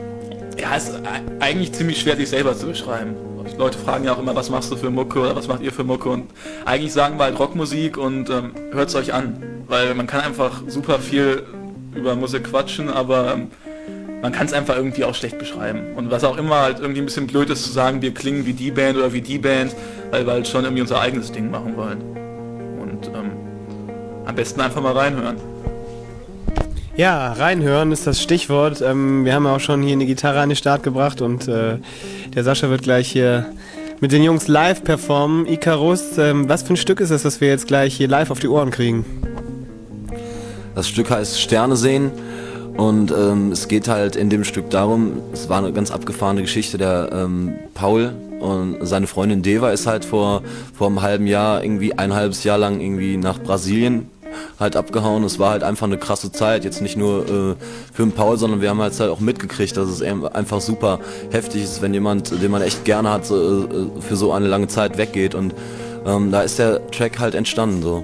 ja, 0.57 0.75
es 0.75 0.89
ist 0.89 0.99
eigentlich 1.39 1.73
ziemlich 1.73 1.99
schwer, 1.99 2.15
sich 2.15 2.29
selber 2.29 2.55
zu 2.55 2.67
beschreiben. 2.67 3.15
Leute 3.57 3.77
fragen 3.77 4.03
ja 4.03 4.13
auch 4.13 4.19
immer, 4.19 4.35
was 4.35 4.49
machst 4.49 4.71
du 4.71 4.75
für 4.75 4.89
Mucke 4.89 5.19
oder 5.19 5.35
was 5.35 5.47
macht 5.47 5.61
ihr 5.61 5.71
für 5.71 5.83
Mucke? 5.83 6.09
Und 6.09 6.29
eigentlich 6.65 6.91
sagen 6.91 7.17
wir 7.17 7.25
halt 7.25 7.39
Rockmusik 7.39 7.97
und 7.97 8.29
ähm, 8.29 8.51
hört 8.71 8.89
es 8.89 8.95
euch 8.95 9.13
an. 9.13 9.41
Weil 9.67 9.93
man 9.95 10.07
kann 10.07 10.21
einfach 10.21 10.63
super 10.67 10.99
viel 10.99 11.43
über 11.95 12.15
Musik 12.15 12.45
quatschen, 12.45 12.89
aber 12.89 13.33
ähm, 13.33 13.51
man 14.21 14.31
kann 14.31 14.47
es 14.47 14.53
einfach 14.53 14.75
irgendwie 14.75 15.05
auch 15.05 15.15
schlecht 15.15 15.39
beschreiben. 15.39 15.95
Und 15.95 16.11
was 16.11 16.23
auch 16.23 16.37
immer 16.37 16.61
halt 16.61 16.79
irgendwie 16.79 17.01
ein 17.01 17.05
bisschen 17.05 17.27
blöd 17.27 17.49
ist 17.49 17.63
zu 17.63 17.71
sagen, 17.71 18.01
wir 18.01 18.13
klingen 18.13 18.45
wie 18.45 18.53
die 18.53 18.71
Band 18.71 18.97
oder 18.97 19.13
wie 19.13 19.21
die 19.21 19.37
Band, 19.37 19.75
weil 20.11 20.25
wir 20.25 20.33
halt 20.33 20.47
schon 20.47 20.63
irgendwie 20.63 20.81
unser 20.81 20.99
eigenes 20.99 21.31
Ding 21.31 21.49
machen 21.49 21.77
wollen. 21.77 22.01
Und 22.81 23.07
ähm, 23.07 23.31
am 24.25 24.35
besten 24.35 24.59
einfach 24.61 24.81
mal 24.81 24.93
reinhören. 24.93 25.37
Ja, 26.97 27.33
reinhören 27.33 27.91
ist 27.91 28.07
das 28.07 28.21
Stichwort. 28.21 28.81
Ähm, 28.81 29.25
wir 29.25 29.33
haben 29.33 29.43
ja 29.43 29.57
auch 29.57 29.59
schon 29.59 29.81
hier 29.83 29.91
eine 29.93 30.05
Gitarre 30.05 30.39
an 30.39 30.47
den 30.47 30.55
Start 30.55 30.81
gebracht 30.81 31.21
und 31.21 31.45
äh, 31.45 31.77
der 32.33 32.43
Sascha 32.45 32.69
wird 32.69 32.83
gleich 32.83 33.11
hier 33.11 33.47
mit 33.99 34.13
den 34.13 34.23
Jungs 34.23 34.47
live 34.47 34.81
performen. 34.81 35.45
Icarus, 35.45 36.17
ähm, 36.17 36.47
was 36.47 36.63
für 36.63 36.73
ein 36.73 36.77
Stück 36.77 37.01
ist 37.01 37.11
das, 37.11 37.23
das 37.23 37.41
wir 37.41 37.49
jetzt 37.49 37.67
gleich 37.67 37.95
hier 37.95 38.07
live 38.07 38.31
auf 38.31 38.39
die 38.39 38.47
Ohren 38.47 38.71
kriegen? 38.71 39.03
Das 40.73 40.87
Stück 40.87 41.09
heißt 41.09 41.41
Sterne 41.41 41.75
sehen 41.75 42.11
und 42.77 43.11
ähm, 43.11 43.51
es 43.51 43.67
geht 43.67 43.89
halt 43.89 44.15
in 44.15 44.29
dem 44.29 44.45
Stück 44.45 44.69
darum, 44.69 45.17
es 45.33 45.49
war 45.49 45.57
eine 45.57 45.73
ganz 45.73 45.91
abgefahrene 45.91 46.43
Geschichte, 46.43 46.77
der 46.77 47.09
ähm, 47.11 47.55
Paul 47.73 48.13
und 48.39 48.77
seine 48.81 49.07
Freundin 49.07 49.41
Deva 49.41 49.71
ist 49.71 49.85
halt 49.85 50.05
vor, 50.05 50.43
vor 50.73 50.87
einem 50.87 51.01
halben 51.01 51.27
Jahr, 51.27 51.61
irgendwie 51.61 51.97
ein 51.97 52.13
halbes 52.13 52.45
Jahr 52.45 52.57
lang 52.57 52.79
irgendwie 52.79 53.17
nach 53.17 53.37
Brasilien 53.37 54.09
halt 54.59 54.75
abgehauen. 54.75 55.23
Es 55.23 55.39
war 55.39 55.51
halt 55.51 55.63
einfach 55.63 55.87
eine 55.87 55.97
krasse 55.97 56.31
Zeit, 56.31 56.63
jetzt 56.63 56.81
nicht 56.81 56.97
nur 56.97 57.23
äh, 57.23 57.55
für 57.93 58.03
den 58.03 58.11
Paul, 58.11 58.37
sondern 58.37 58.61
wir 58.61 58.69
haben 58.69 58.81
halt, 58.81 58.99
halt 58.99 59.09
auch 59.09 59.19
mitgekriegt, 59.19 59.75
dass 59.77 59.89
es 59.89 60.01
einfach 60.01 60.61
super 60.61 60.99
heftig 61.31 61.63
ist, 61.63 61.81
wenn 61.81 61.93
jemand, 61.93 62.31
den 62.41 62.51
man 62.51 62.61
echt 62.61 62.85
gerne 62.85 63.11
hat, 63.11 63.25
so, 63.25 63.65
äh, 63.65 64.01
für 64.01 64.15
so 64.15 64.31
eine 64.31 64.47
lange 64.47 64.67
Zeit 64.67 64.97
weggeht 64.97 65.35
und 65.35 65.53
ähm, 66.05 66.31
da 66.31 66.41
ist 66.41 66.59
der 66.59 66.85
Track 66.91 67.19
halt 67.19 67.35
entstanden 67.35 67.81
so. 67.81 68.03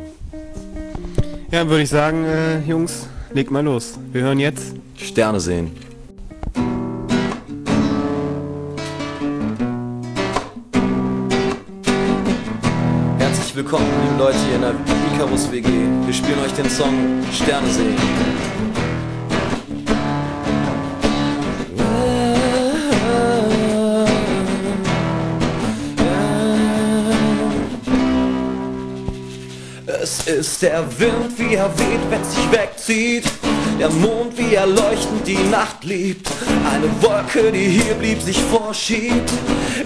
Ja, 1.52 1.68
würde 1.68 1.84
ich 1.84 1.90
sagen, 1.90 2.24
äh, 2.26 2.60
Jungs, 2.62 3.08
legt 3.34 3.52
mal 3.52 3.64
los. 3.64 3.94
Wir 4.12 4.22
hören 4.22 4.40
jetzt 4.40 4.74
Sterne 4.96 5.40
sehen. 5.40 5.72
Herzlich 13.18 13.56
willkommen, 13.56 13.86
liebe 14.04 14.24
Leute 14.24 14.38
hier 14.48 14.56
in 14.56 14.62
der 14.62 14.91
Icarus 15.22 15.52
WG. 15.52 15.68
Wir 16.06 16.14
spielen 16.16 16.40
euch 16.40 16.52
den 16.54 16.68
Song 16.68 17.22
Sterne 17.32 17.68
sehen. 17.70 17.96
Es 29.86 30.26
ist 30.26 30.64
der 30.64 30.84
Wind, 31.00 31.38
wie 31.38 31.54
er 31.54 31.70
weht, 31.78 32.00
wenn 32.10 32.24
sich 32.24 32.52
wegzieht. 32.52 33.51
Der 33.82 33.90
Mond, 33.90 34.38
wie 34.38 34.54
er 34.54 34.68
leuchtend 34.68 35.26
die 35.26 35.44
Nacht 35.50 35.84
liebt. 35.84 36.30
Eine 36.72 36.86
Wolke, 37.02 37.52
die 37.52 37.68
hier 37.68 37.96
blieb, 37.96 38.22
sich 38.22 38.38
vorschiebt. 38.40 39.32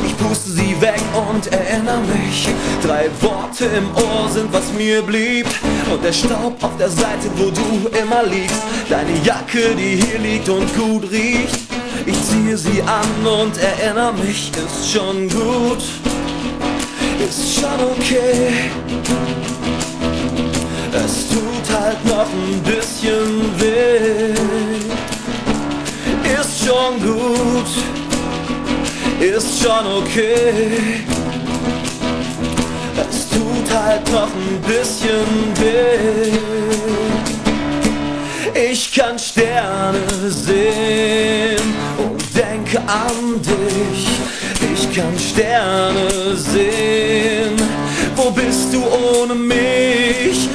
Ich 0.06 0.18
puste 0.18 0.52
sie 0.52 0.76
weg 0.82 1.00
und 1.30 1.48
erinnere 1.48 2.02
mich. 2.02 2.46
Drei 2.86 3.06
Worte 3.22 3.64
im 3.68 3.88
Ohr 3.96 4.30
sind, 4.30 4.52
was 4.52 4.74
mir 4.74 5.02
blieb. 5.02 5.48
Und 5.90 6.04
der 6.04 6.12
Staub 6.12 6.62
auf 6.62 6.76
der 6.78 6.90
Seite, 6.90 7.30
wo 7.38 7.50
du 7.50 7.88
immer 7.98 8.24
liegst. 8.26 8.62
Deine 8.90 9.18
Jacke, 9.24 9.74
die 9.78 10.04
hier 10.04 10.20
liegt 10.20 10.50
und 10.50 10.68
gut 10.76 11.10
riecht. 11.10 11.62
Ich 12.06 12.22
ziehe 12.22 12.58
sie 12.58 12.82
an 12.82 13.26
und 13.26 13.58
erinnere 13.58 14.12
mich, 14.12 14.52
ist 14.58 14.92
schon 14.92 15.30
gut. 15.30 15.84
Ist 17.26 17.62
schon 17.62 17.80
okay. 17.98 18.72
Es 21.04 21.28
tut 21.28 21.78
halt 21.78 22.06
noch 22.06 22.26
ein 22.26 22.62
bisschen 22.64 23.52
weh. 23.60 24.34
Ist 26.40 26.66
schon 26.66 27.02
gut, 27.02 27.68
ist 29.20 29.62
schon 29.62 29.86
okay. 29.98 31.04
Es 32.98 33.28
tut 33.30 33.78
halt 33.78 34.10
noch 34.12 34.30
ein 34.30 34.62
bisschen 34.62 35.54
weh. 35.60 36.32
Ich 38.72 38.94
kann 38.94 39.20
Sterne 39.20 40.00
sehen 40.30 41.76
und 41.98 42.24
denke 42.34 42.80
an 42.88 43.42
dich. 43.42 44.08
Ich 44.74 44.96
kann 44.96 45.14
Sterne 45.20 46.38
sehen. 46.38 47.56
Wo 48.16 48.32
bist 48.32 48.74
du 48.74 48.82
ohne 48.82 49.36
mich? 49.36 50.48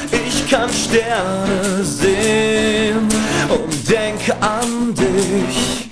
Ich 0.50 0.56
kann 0.56 0.68
Sterne 0.72 1.84
sehen 1.84 3.06
und 3.48 3.88
denke 3.88 4.34
an 4.42 4.92
dich. 4.92 5.88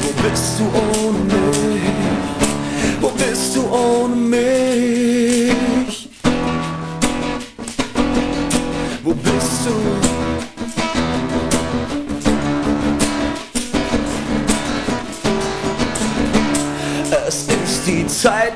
Wo 0.00 0.22
bist 0.22 0.60
du 0.60 0.66
ohne 0.66 1.18
mich? 1.18 1.71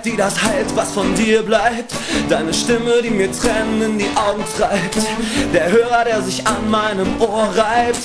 Die 0.06 0.16
das 0.16 0.40
heilt, 0.42 0.74
was 0.76 0.92
von 0.92 1.14
dir 1.14 1.42
bleibt. 1.42 1.92
Deine 2.30 2.54
Stimme, 2.54 3.02
die 3.02 3.10
mir 3.10 3.30
Tränen 3.32 3.82
in 3.82 3.98
die 3.98 4.08
Augen 4.14 4.44
treibt. 4.56 4.96
Der 5.52 5.70
Hörer, 5.70 6.04
der 6.04 6.22
sich 6.22 6.46
an 6.46 6.70
meinem 6.70 7.20
Ohr 7.20 7.48
reibt. 7.56 7.98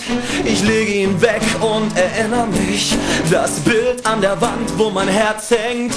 Ich 0.44 0.64
lege 0.64 0.92
ihn 0.92 1.22
weg 1.22 1.42
und 1.62 1.96
erinnere 1.96 2.48
mich. 2.48 2.96
Das 3.30 3.60
Bild 3.60 4.06
an 4.06 4.20
der 4.20 4.42
Wand, 4.42 4.78
wo 4.78 4.90
mein 4.90 5.08
Herz 5.08 5.52
hängt. 5.52 5.94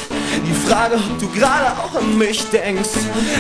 Die 0.46 0.68
Frage, 0.68 0.96
ob 0.96 1.18
du 1.18 1.28
gerade 1.30 1.66
auch 1.78 1.94
an 1.98 2.18
mich 2.18 2.44
denkst. 2.50 2.90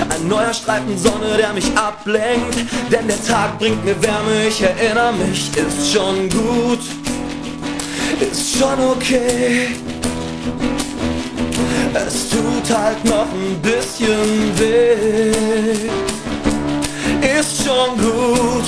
Ein 0.08 0.28
neuer 0.28 0.54
Streifen 0.54 0.96
Sonne, 0.98 1.36
der 1.36 1.52
mich 1.52 1.70
ablenkt. 1.76 2.56
Denn 2.90 3.06
der 3.06 3.22
Tag 3.24 3.58
bringt 3.58 3.84
mir 3.84 4.00
Wärme, 4.02 4.46
ich 4.48 4.62
erinnere 4.62 5.12
mich. 5.12 5.50
Ist 5.54 5.92
schon 5.92 6.30
gut, 6.30 6.80
ist 8.20 8.58
schon 8.58 8.80
okay. 8.90 9.68
Es 11.96 12.28
tut 12.28 12.76
halt 12.76 13.04
noch 13.04 13.28
ein 13.32 13.56
bisschen 13.62 14.58
weh. 14.58 15.30
Ist 17.38 17.64
schon 17.64 17.96
gut, 17.96 18.64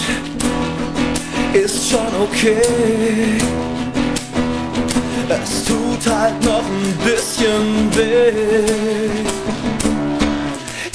ist 1.52 1.90
schon 1.90 2.12
okay. 2.22 3.38
Es 5.28 5.64
tut 5.64 6.14
halt 6.14 6.40
noch 6.44 6.62
ein 6.62 6.96
bisschen 7.04 7.90
weh. 7.96 9.26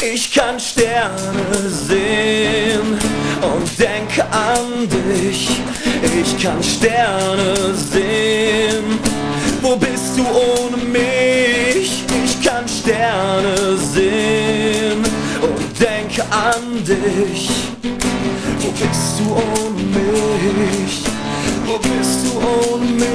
Ich 0.01 0.33
kann 0.33 0.57
Sterne 0.57 1.69
sehen 1.69 2.97
und 3.41 3.79
denke 3.79 4.23
an 4.31 4.87
dich. 4.87 5.49
Ich 6.21 6.41
kann 6.41 6.63
Sterne 6.63 7.75
sehen. 7.75 8.99
Wo 9.61 9.75
bist 9.75 10.17
du 10.17 10.23
ohne 10.23 10.77
mich? 10.77 12.00
Sterne 12.91 13.77
sehen 13.77 15.01
und 15.41 15.79
denke 15.79 16.23
an 16.29 16.83
dich. 16.83 17.49
Wo 18.59 18.69
bist 18.71 19.19
du 19.19 19.31
ohne 19.31 19.81
mich? 19.81 21.03
Wo 21.65 21.77
bist 21.77 22.25
du 22.25 22.31
ohne 22.37 22.85
mich? 22.85 23.05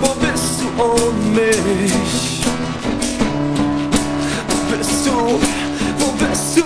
Wo 0.00 0.10
bist 0.24 0.54
du 0.58 0.66
ohne 0.82 1.22
mich? 1.34 2.40
Wo 4.48 4.56
bist 4.74 5.06
du? 5.06 5.12
Wo 5.98 6.08
bist 6.12 6.56
du? 6.56 6.64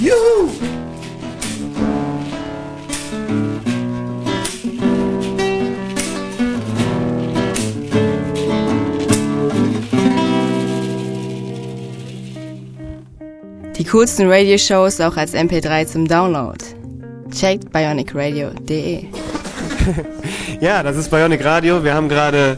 Juhu! 0.00 0.81
Coolsten 13.92 14.26
Radioshows 14.30 15.02
auch 15.02 15.18
als 15.18 15.34
MP3 15.34 15.86
zum 15.86 16.08
Download. 16.08 16.56
Checkt 17.30 17.70
bionicradio.de. 17.72 19.04
Ja, 20.60 20.82
das 20.84 20.96
ist 20.96 21.10
Bionic 21.10 21.44
Radio. 21.44 21.82
Wir 21.82 21.92
haben 21.92 22.08
gerade 22.08 22.56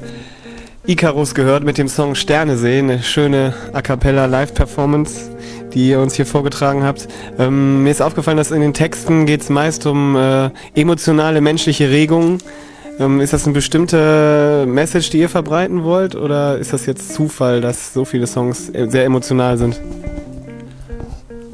Icarus 0.86 1.34
gehört 1.34 1.64
mit 1.64 1.78
dem 1.78 1.88
Song 1.88 2.14
Sterne 2.14 2.58
sehen. 2.58 2.90
Eine 2.90 3.02
schöne 3.02 3.54
A 3.72 3.80
Cappella 3.80 4.26
Live-Performance, 4.26 5.34
die 5.72 5.88
ihr 5.88 6.00
uns 6.00 6.14
hier 6.14 6.26
vorgetragen 6.26 6.84
habt. 6.84 7.08
Ähm, 7.38 7.82
mir 7.82 7.90
ist 7.90 8.02
aufgefallen, 8.02 8.36
dass 8.36 8.50
in 8.50 8.60
den 8.60 8.74
Texten 8.74 9.24
geht 9.24 9.40
es 9.40 9.48
meist 9.48 9.86
um 9.86 10.14
äh, 10.16 10.50
emotionale 10.74 11.40
menschliche 11.40 11.90
Regungen. 11.90 12.38
Ähm, 13.00 13.20
ist 13.20 13.32
das 13.32 13.44
eine 13.44 13.54
bestimmte 13.54 14.66
Message, 14.68 15.08
die 15.10 15.20
ihr 15.20 15.30
verbreiten 15.30 15.82
wollt? 15.82 16.14
Oder 16.14 16.58
ist 16.58 16.74
das 16.74 16.84
jetzt 16.84 17.14
Zufall, 17.14 17.62
dass 17.62 17.94
so 17.94 18.04
viele 18.04 18.26
Songs 18.26 18.68
äh, 18.68 18.86
sehr 18.88 19.04
emotional 19.04 19.56
sind? 19.56 19.80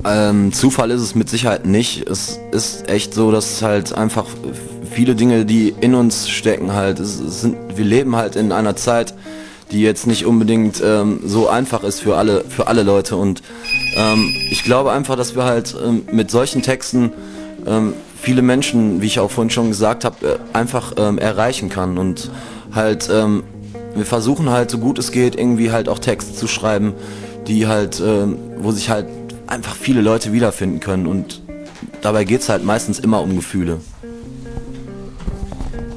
Ähm, 0.05 0.53
Zufall 0.53 0.91
ist 0.91 1.03
es 1.03 1.15
mit 1.15 1.29
Sicherheit 1.29 1.67
nicht. 1.67 2.09
Es 2.09 2.39
ist 2.53 2.89
echt 2.89 3.13
so, 3.15 3.31
dass 3.31 3.63
halt 3.63 3.93
einfach 3.93 4.27
viele 4.91 5.15
Dinge, 5.15 5.45
die 5.45 5.75
in 5.81 5.95
uns 5.95 6.29
stecken, 6.29 6.73
halt, 6.73 6.99
es, 7.01 7.19
sind, 7.19 7.57
wir 7.77 7.85
leben 7.85 8.17
halt 8.17 8.37
in 8.37 8.53
einer 8.53 8.77
Zeit, 8.77 9.15
die 9.71 9.83
jetzt 9.83 10.07
nicht 10.07 10.27
unbedingt 10.27 10.83
ähm, 10.85 11.21
so 11.25 11.49
einfach 11.49 11.85
ist 11.85 12.01
für 12.01 12.17
alle, 12.17 12.45
für 12.49 12.67
alle 12.67 12.83
Leute. 12.83 13.17
Und 13.17 13.43
ähm, 13.97 14.35
ich 14.51 14.65
glaube 14.65 14.93
einfach, 14.93 15.17
dass 15.17 15.37
wir 15.37 15.45
halt 15.45 15.77
ähm, 15.85 16.03
mit 16.11 16.31
solchen 16.31 16.63
Texten 16.63 17.13
ähm, 17.67 17.95
viele 18.21 18.43
Menschen, 18.43 19.01
wie 19.01 19.07
ich 19.07 19.21
auch 19.21 19.31
vorhin 19.31 19.51
schon 19.51 19.69
gesagt 19.69 20.05
habe, 20.05 20.27
äh, 20.27 20.57
einfach 20.57 20.95
ähm, 20.97 21.19
erreichen 21.19 21.69
kann. 21.69 21.99
Und 21.99 22.31
halt, 22.75 23.09
ähm, 23.13 23.45
wir 23.95 24.07
versuchen 24.07 24.51
halt, 24.51 24.71
so 24.71 24.79
gut 24.79 24.99
es 24.99 25.13
geht, 25.13 25.37
irgendwie 25.37 25.71
halt 25.71 25.89
auch 25.89 25.99
Texte 25.99 26.35
zu 26.35 26.49
schreiben, 26.49 26.95
die 27.47 27.67
halt, 27.67 28.01
ähm, 28.05 28.39
wo 28.59 28.73
sich 28.73 28.91
halt 28.91 29.07
einfach 29.51 29.75
viele 29.75 30.01
Leute 30.01 30.33
wiederfinden 30.33 30.81
können. 30.81 31.07
Und 31.07 31.43
dabei 32.01 32.25
geht's 32.25 32.49
halt 32.49 32.65
meistens 32.65 32.99
immer 32.99 33.21
um 33.21 33.37
Gefühle. 33.37 33.81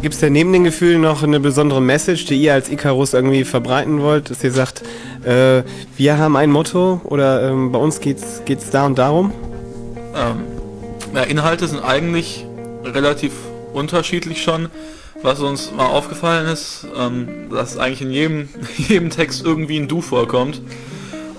Gibt 0.01 0.15
es 0.15 0.19
denn 0.19 0.33
neben 0.33 0.51
den 0.51 0.65
Gefühlen 0.65 0.99
noch 0.99 1.23
eine 1.23 1.39
besondere 1.39 1.81
Message, 1.81 2.25
die 2.25 2.35
ihr 2.35 2.53
als 2.53 2.69
Icarus 2.69 3.13
irgendwie 3.13 3.45
verbreiten 3.45 4.01
wollt, 4.01 4.29
dass 4.29 4.43
ihr 4.43 4.51
sagt, 4.51 4.83
äh, 5.23 5.63
wir 5.95 6.17
haben 6.17 6.35
ein 6.35 6.51
Motto 6.51 6.99
oder 7.05 7.49
ähm, 7.49 7.71
bei 7.71 7.79
uns 7.79 8.01
geht's 8.01 8.41
geht's 8.43 8.69
da 8.69 8.85
und 8.85 8.97
darum? 8.97 9.31
Ähm, 10.13 10.43
ja, 11.15 11.23
Inhalte 11.23 11.67
sind 11.67 11.81
eigentlich 11.85 12.45
relativ 12.83 13.31
unterschiedlich 13.71 14.43
schon. 14.43 14.67
Was 15.21 15.39
uns 15.39 15.71
mal 15.71 15.85
aufgefallen 15.85 16.47
ist, 16.47 16.85
ähm, 16.99 17.49
dass 17.49 17.77
eigentlich 17.77 18.01
in 18.01 18.11
jedem, 18.11 18.49
jedem 18.77 19.09
Text 19.09 19.45
irgendwie 19.45 19.79
ein 19.79 19.87
Du 19.87 20.01
vorkommt. 20.01 20.61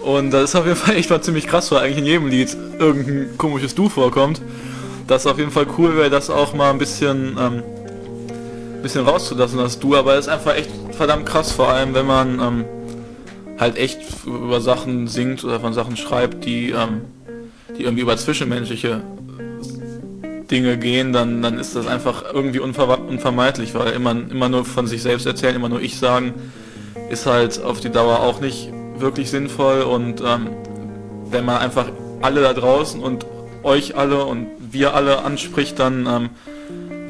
Und 0.05 0.33
das 0.33 0.51
ist 0.51 0.55
auf 0.55 0.67
jeden 0.67 0.77
Fall 0.77 0.97
echt 0.97 1.09
mal 1.09 1.23
ziemlich 1.23 1.47
krass, 1.47 1.71
weil 1.71 1.79
eigentlich 1.81 1.99
in 1.99 2.05
jedem 2.05 2.27
Lied 2.29 2.55
irgendein 2.79 3.38
komisches 3.38 3.75
Du 3.75 3.88
vorkommt. 3.88 4.43
Das 5.07 5.25
ist 5.25 5.31
auf 5.31 5.38
jeden 5.38 5.51
Fall 5.51 5.67
cool 5.79 5.97
wäre, 5.97 6.11
das 6.11 6.31
auch 6.31 6.55
mal 6.55 6.71
ein 6.71 6.79
bisschen, 6.79 7.37
ähm, 7.38 7.62
bisschen 8.83 9.07
rauszulassen, 9.07 9.59
das 9.59 9.79
Du. 9.79 9.97
Aber 9.97 10.14
es 10.14 10.27
ist 10.27 10.33
einfach 10.33 10.57
echt 10.57 10.71
verdammt 10.93 11.27
krass, 11.27 11.53
vor 11.53 11.69
allem 11.69 11.95
wenn 11.95 12.07
man 12.07 12.40
ähm, 12.40 12.64
halt 13.59 13.79
echt 13.79 13.99
über 14.27 14.61
Sachen 14.61 15.09
singt 15.09 15.43
oder 15.43 15.59
von 15.61 15.73
Sachen 15.73 15.97
schreibt, 15.97 16.45
die, 16.45 16.71
ähm, 16.71 17.03
die 17.77 17.85
irgendwie 17.85 18.03
über 18.03 18.17
zwischenmenschliche 18.17 19.01
Dinge 20.51 20.77
gehen, 20.77 21.14
dann, 21.14 21.40
dann 21.40 21.59
ist 21.59 21.77
das 21.77 21.87
einfach 21.87 22.25
irgendwie 22.33 22.61
unver 22.61 22.99
unvermeidlich, 23.09 23.75
weil 23.75 23.93
immer, 23.93 24.11
immer 24.11 24.51
nur 24.51 24.67
von 24.67 24.87
sich 24.87 25.03
selbst 25.03 25.25
erzählen, 25.27 25.57
immer 25.57 25.71
nur 25.71 25.81
ich 25.81 25.99
sagen, 25.99 26.35
ist 27.11 27.25
halt 27.25 27.62
auf 27.62 27.81
die 27.81 27.90
Dauer 27.90 28.21
auch 28.21 28.40
nicht 28.40 28.71
wirklich 28.98 29.30
sinnvoll 29.30 29.83
und 29.83 30.20
ähm, 30.20 30.48
wenn 31.30 31.44
man 31.44 31.59
einfach 31.59 31.87
alle 32.22 32.42
da 32.42 32.52
draußen 32.52 33.02
und 33.02 33.26
euch 33.62 33.96
alle 33.96 34.24
und 34.24 34.46
wir 34.70 34.94
alle 34.94 35.24
anspricht, 35.24 35.78
dann 35.78 36.07
ähm, 36.07 36.30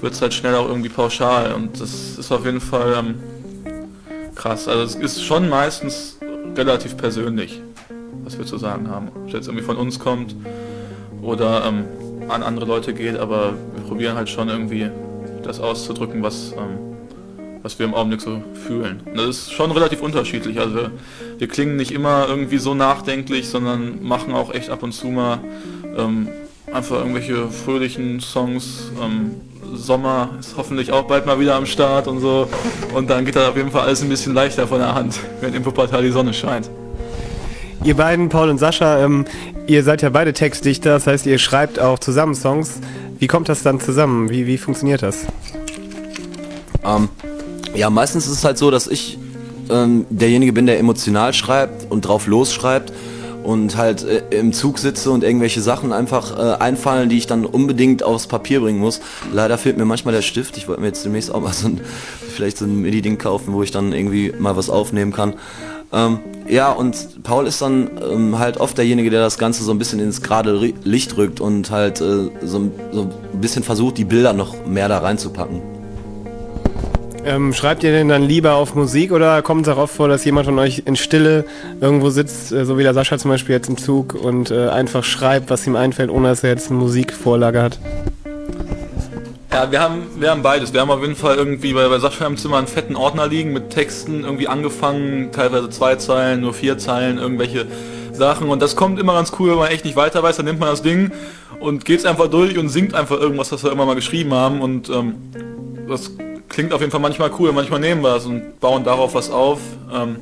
wird 0.00 0.14
es 0.14 0.22
halt 0.22 0.34
schnell 0.34 0.54
auch 0.54 0.68
irgendwie 0.68 0.88
pauschal 0.88 1.52
und 1.54 1.80
das 1.80 2.18
ist 2.18 2.32
auf 2.32 2.44
jeden 2.44 2.60
Fall 2.60 2.94
ähm, 2.98 3.14
krass. 4.34 4.68
Also 4.68 4.82
es 4.82 4.94
ist 4.94 5.22
schon 5.22 5.48
meistens 5.48 6.18
relativ 6.56 6.96
persönlich, 6.96 7.60
was 8.22 8.38
wir 8.38 8.46
zu 8.46 8.58
sagen 8.58 8.88
haben. 8.88 9.08
Ob 9.14 9.28
es 9.28 9.32
jetzt 9.32 9.46
irgendwie 9.46 9.64
von 9.64 9.76
uns 9.76 9.98
kommt 9.98 10.34
oder 11.22 11.64
ähm, 11.66 11.84
an 12.28 12.42
andere 12.42 12.66
Leute 12.66 12.94
geht, 12.94 13.18
aber 13.18 13.54
wir 13.74 13.84
probieren 13.86 14.16
halt 14.16 14.28
schon 14.28 14.48
irgendwie 14.48 14.90
das 15.42 15.60
auszudrücken, 15.60 16.22
was, 16.22 16.52
ähm, 16.52 16.93
was 17.64 17.78
wir 17.78 17.86
im 17.86 17.94
Augenblick 17.94 18.20
so 18.20 18.42
fühlen. 18.66 19.00
Und 19.06 19.16
das 19.16 19.26
ist 19.26 19.52
schon 19.52 19.72
relativ 19.72 20.02
unterschiedlich. 20.02 20.60
Also 20.60 20.74
wir, 20.74 20.90
wir 21.38 21.48
klingen 21.48 21.76
nicht 21.76 21.92
immer 21.92 22.26
irgendwie 22.28 22.58
so 22.58 22.74
nachdenklich, 22.74 23.48
sondern 23.48 24.04
machen 24.04 24.34
auch 24.34 24.52
echt 24.52 24.68
ab 24.68 24.82
und 24.82 24.92
zu 24.92 25.06
mal 25.06 25.38
ähm, 25.96 26.28
einfach 26.70 26.98
irgendwelche 26.98 27.48
fröhlichen 27.48 28.20
Songs. 28.20 28.92
Ähm, 29.02 29.30
Sommer 29.72 30.28
ist 30.38 30.56
hoffentlich 30.58 30.92
auch 30.92 31.04
bald 31.04 31.24
mal 31.24 31.40
wieder 31.40 31.54
am 31.54 31.64
Start 31.64 32.06
und 32.06 32.20
so. 32.20 32.48
Und 32.94 33.08
dann 33.08 33.24
geht 33.24 33.34
das 33.34 33.48
auf 33.48 33.56
jeden 33.56 33.70
Fall 33.70 33.86
alles 33.86 34.02
ein 34.02 34.10
bisschen 34.10 34.34
leichter 34.34 34.68
von 34.68 34.78
der 34.78 34.94
Hand, 34.94 35.18
wenn 35.40 35.54
im 35.54 35.64
Wuppertal 35.64 36.02
die 36.02 36.10
Sonne 36.10 36.34
scheint. 36.34 36.68
Ihr 37.82 37.96
beiden, 37.96 38.28
Paul 38.28 38.50
und 38.50 38.58
Sascha, 38.58 39.02
ähm, 39.02 39.24
ihr 39.66 39.82
seid 39.84 40.02
ja 40.02 40.10
beide 40.10 40.34
Textdichter, 40.34 40.90
das 40.90 41.06
heißt, 41.06 41.24
ihr 41.24 41.38
schreibt 41.38 41.80
auch 41.80 41.98
zusammen 41.98 42.34
Songs. 42.34 42.80
Wie 43.18 43.26
kommt 43.26 43.48
das 43.48 43.62
dann 43.62 43.80
zusammen? 43.80 44.28
Wie, 44.28 44.46
wie 44.46 44.58
funktioniert 44.58 45.02
das? 45.02 45.24
Ähm, 46.84 47.08
ja, 47.74 47.90
meistens 47.90 48.26
ist 48.26 48.32
es 48.32 48.44
halt 48.44 48.58
so, 48.58 48.70
dass 48.70 48.86
ich 48.86 49.18
ähm, 49.70 50.06
derjenige 50.10 50.52
bin, 50.52 50.66
der 50.66 50.78
emotional 50.78 51.32
schreibt 51.32 51.90
und 51.90 52.02
drauf 52.02 52.26
losschreibt 52.26 52.92
und 53.42 53.76
halt 53.76 54.04
äh, 54.04 54.22
im 54.30 54.52
Zug 54.52 54.78
sitze 54.78 55.10
und 55.10 55.22
irgendwelche 55.22 55.60
Sachen 55.60 55.92
einfach 55.92 56.38
äh, 56.38 56.62
einfallen, 56.62 57.08
die 57.08 57.18
ich 57.18 57.26
dann 57.26 57.44
unbedingt 57.44 58.02
aufs 58.02 58.26
Papier 58.26 58.60
bringen 58.60 58.78
muss. 58.78 59.00
Leider 59.32 59.58
fehlt 59.58 59.76
mir 59.76 59.84
manchmal 59.84 60.14
der 60.14 60.22
Stift. 60.22 60.56
Ich 60.56 60.66
wollte 60.66 60.80
mir 60.80 60.88
jetzt 60.88 61.04
demnächst 61.04 61.32
auch 61.32 61.40
mal 61.40 61.52
so 61.52 61.68
ein, 61.68 61.80
vielleicht 62.34 62.58
so 62.58 62.64
ein 62.64 62.80
MIDI-Ding 62.80 63.18
kaufen, 63.18 63.52
wo 63.52 63.62
ich 63.62 63.70
dann 63.70 63.92
irgendwie 63.92 64.32
mal 64.38 64.56
was 64.56 64.70
aufnehmen 64.70 65.12
kann. 65.12 65.34
Ähm, 65.92 66.18
ja, 66.48 66.72
und 66.72 67.22
Paul 67.22 67.46
ist 67.46 67.62
dann 67.62 67.90
ähm, 68.10 68.38
halt 68.38 68.58
oft 68.58 68.76
derjenige, 68.76 69.10
der 69.10 69.20
das 69.20 69.38
Ganze 69.38 69.62
so 69.62 69.70
ein 69.70 69.78
bisschen 69.78 70.00
ins 70.00 70.22
gerade 70.22 70.72
Licht 70.82 71.16
rückt 71.16 71.40
und 71.40 71.70
halt 71.70 72.00
äh, 72.00 72.30
so, 72.42 72.70
so 72.92 73.02
ein 73.32 73.40
bisschen 73.40 73.62
versucht, 73.62 73.98
die 73.98 74.04
Bilder 74.04 74.32
noch 74.32 74.66
mehr 74.66 74.88
da 74.88 74.98
reinzupacken. 74.98 75.73
Ähm, 77.26 77.54
schreibt 77.54 77.82
ihr 77.82 77.90
denn 77.90 78.08
dann 78.08 78.22
lieber 78.22 78.54
auf 78.54 78.74
Musik 78.74 79.10
oder 79.10 79.40
kommt 79.40 79.62
es 79.62 79.72
darauf 79.72 79.90
vor, 79.90 80.08
dass 80.08 80.24
jemand 80.26 80.44
von 80.44 80.58
euch 80.58 80.82
in 80.84 80.94
Stille 80.94 81.44
irgendwo 81.80 82.10
sitzt, 82.10 82.52
äh, 82.52 82.66
so 82.66 82.76
wie 82.76 82.82
der 82.82 82.92
Sascha 82.92 83.16
zum 83.16 83.30
Beispiel 83.30 83.54
jetzt 83.54 83.68
im 83.68 83.78
Zug 83.78 84.14
und 84.14 84.50
äh, 84.50 84.68
einfach 84.68 85.04
schreibt, 85.04 85.48
was 85.48 85.66
ihm 85.66 85.74
einfällt, 85.74 86.10
ohne 86.10 86.28
dass 86.28 86.44
er 86.44 86.50
jetzt 86.50 86.70
eine 86.70 86.78
Musikvorlage 86.78 87.62
hat? 87.62 87.78
Ja, 89.50 89.70
wir 89.70 89.80
haben, 89.80 90.02
wir 90.18 90.30
haben 90.30 90.42
beides. 90.42 90.74
Wir 90.74 90.82
haben 90.82 90.90
auf 90.90 91.00
jeden 91.00 91.16
Fall 91.16 91.36
irgendwie 91.36 91.72
bei, 91.72 91.88
bei 91.88 91.98
Sascha 91.98 92.26
im 92.26 92.36
Zimmer 92.36 92.58
einen 92.58 92.66
fetten 92.66 92.94
Ordner 92.94 93.26
liegen 93.26 93.54
mit 93.54 93.70
Texten 93.70 94.24
irgendwie 94.24 94.48
angefangen, 94.48 95.32
teilweise 95.32 95.70
zwei 95.70 95.94
Zeilen, 95.96 96.42
nur 96.42 96.52
vier 96.52 96.76
Zeilen, 96.76 97.18
irgendwelche 97.18 97.66
Sachen. 98.12 98.50
Und 98.50 98.60
das 98.60 98.76
kommt 98.76 98.98
immer 98.98 99.14
ganz 99.14 99.32
cool, 99.38 99.50
wenn 99.50 99.58
man 99.58 99.68
echt 99.68 99.86
nicht 99.86 99.96
weiter 99.96 100.22
weiß, 100.22 100.36
dann 100.36 100.44
nimmt 100.44 100.60
man 100.60 100.68
das 100.68 100.82
Ding 100.82 101.10
und 101.58 101.86
geht 101.86 102.00
es 102.00 102.04
einfach 102.04 102.26
durch 102.26 102.58
und 102.58 102.68
singt 102.68 102.94
einfach 102.94 103.18
irgendwas, 103.18 103.50
was 103.50 103.64
wir 103.64 103.72
immer 103.72 103.86
mal 103.86 103.94
geschrieben 103.94 104.34
haben. 104.34 104.60
Und 104.60 104.90
ähm, 104.90 105.14
das 105.88 106.10
klingt 106.48 106.72
auf 106.72 106.80
jeden 106.80 106.90
Fall 106.90 107.00
manchmal 107.00 107.30
cool, 107.38 107.52
manchmal 107.52 107.80
nehmen 107.80 108.02
wir 108.02 108.16
es 108.16 108.26
und 108.26 108.60
bauen 108.60 108.84
darauf 108.84 109.14
was 109.14 109.30
auf. 109.30 109.60
Ähm, 109.92 110.16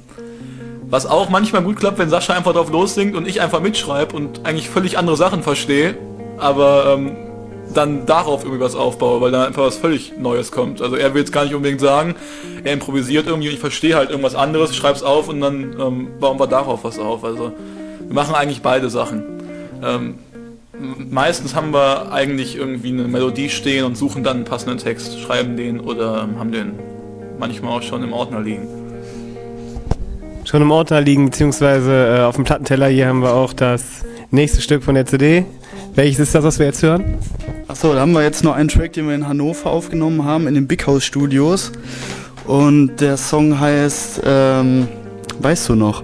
was 0.89 1.07
auch 1.07 1.31
manchmal 1.31 1.63
gut 1.63 1.77
klappt, 1.77 1.99
wenn 1.99 2.11
Sascha 2.11 2.35
einfach 2.35 2.53
drauf 2.53 2.71
lossingt 2.71 3.17
und 3.17 3.27
ich 3.27 3.41
einfach 3.41 3.61
mitschreibe 3.61 4.14
und 4.14 4.45
eigentlich 4.45 4.68
völlig 4.68 4.99
andere 4.99 5.16
Sachen 5.16 5.43
verstehe. 5.43 5.97
Aber 6.37 6.95
ähm, 6.95 7.16
dann 7.73 8.07
darauf 8.07 8.45
irgendwie 8.45 8.62
was 8.62 8.75
aufbaue, 8.75 9.20
weil 9.20 9.31
da 9.31 9.47
einfach 9.47 9.62
was 9.62 9.77
völlig 9.77 10.18
Neues 10.18 10.53
kommt. 10.53 10.83
Also 10.83 10.97
er 10.97 11.14
will 11.14 11.23
es 11.23 11.33
gar 11.33 11.45
nicht 11.45 11.55
unbedingt 11.55 11.81
sagen, 11.81 12.14
er 12.64 12.75
improvisiert 12.75 13.27
irgendwie 13.27 13.49
und 13.49 13.55
ich 13.55 13.61
verstehe 13.61 13.97
halt 13.97 14.11
irgendwas 14.11 14.35
anderes, 14.35 14.77
schreib's 14.77 15.03
auf 15.03 15.29
und 15.29 15.41
dann 15.41 15.77
ähm, 15.81 16.09
bauen 16.20 16.39
wir 16.39 16.47
darauf 16.47 16.85
was 16.85 16.99
auf. 16.99 17.25
Also 17.25 17.53
wir 18.07 18.14
machen 18.14 18.35
eigentlich 18.35 18.62
beide 18.62 18.91
Sachen. 18.91 19.23
Ähm, 19.83 20.18
meistens 21.11 21.55
haben 21.55 21.73
wir 21.73 22.12
eigentlich 22.12 22.57
irgendwie 22.57 22.89
eine 22.89 23.05
Melodie 23.05 23.49
stehen 23.49 23.85
und 23.85 23.97
suchen 23.97 24.23
dann 24.23 24.37
einen 24.39 24.45
passenden 24.45 24.79
Text, 24.79 25.20
schreiben 25.20 25.57
den 25.57 25.81
oder 25.81 26.29
haben 26.39 26.53
den 26.53 26.73
manchmal 27.39 27.79
auch 27.79 27.83
schon 27.83 28.03
im 28.03 28.12
Ordner 28.12 28.41
liegen. 28.41 28.66
Schon 30.45 30.62
im 30.62 30.70
Ordner 30.70 31.01
liegen, 31.01 31.27
beziehungsweise 31.27 32.18
äh, 32.18 32.20
auf 32.23 32.37
dem 32.37 32.45
Plattenteller 32.45 32.89
hier 32.89 33.07
haben 33.07 33.23
wir 33.23 33.35
auch 33.35 33.53
das 33.53 34.03
nächste 34.31 34.61
Stück 34.61 34.83
von 34.83 34.95
der 34.95 35.07
CD. 35.07 35.45
Welches 35.95 36.18
ist 36.18 36.35
das, 36.35 36.43
was 36.43 36.59
wir 36.59 36.66
jetzt 36.66 36.83
hören? 36.83 37.18
Achso, 37.68 37.93
da 37.93 38.01
haben 38.01 38.12
wir 38.12 38.23
jetzt 38.23 38.43
noch 38.43 38.55
einen 38.55 38.68
Track, 38.68 38.95
den 38.95 39.07
wir 39.07 39.14
in 39.14 39.29
Hannover 39.29 39.70
aufgenommen 39.70 40.25
haben, 40.25 40.47
in 40.47 40.55
den 40.55 40.66
Big 40.66 40.87
House 40.87 41.05
Studios. 41.05 41.73
Und 42.47 42.97
der 42.97 43.16
Song 43.16 43.59
heißt, 43.61 44.23
ähm, 44.25 44.89
weißt 45.39 45.68
du 45.68 45.75
noch? 45.75 46.03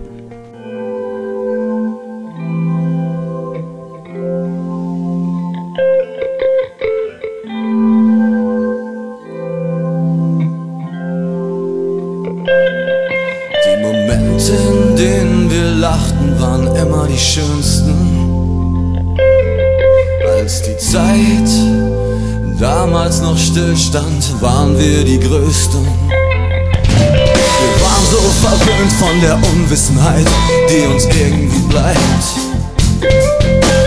Stillstand, 23.48 24.42
waren 24.42 24.78
wir 24.78 25.04
die 25.04 25.18
Größten. 25.18 25.82
Wir 25.82 27.74
waren 27.82 28.06
so 28.10 28.20
verwöhnt 28.42 28.92
von 28.92 29.20
der 29.22 29.36
Unwissenheit, 29.52 30.26
die 30.68 30.86
uns 30.86 31.04
irgendwie 31.06 31.60
bleibt. 31.68 32.24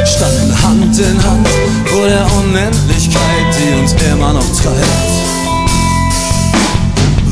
Standen 0.06 0.64
Hand 0.64 0.98
in 0.98 1.24
Hand 1.24 1.48
vor 1.86 2.08
der 2.08 2.26
Unendlichkeit, 2.40 3.46
die 3.58 3.82
uns 3.82 3.94
immer 4.12 4.34
noch 4.34 4.52
treibt. 4.62 5.12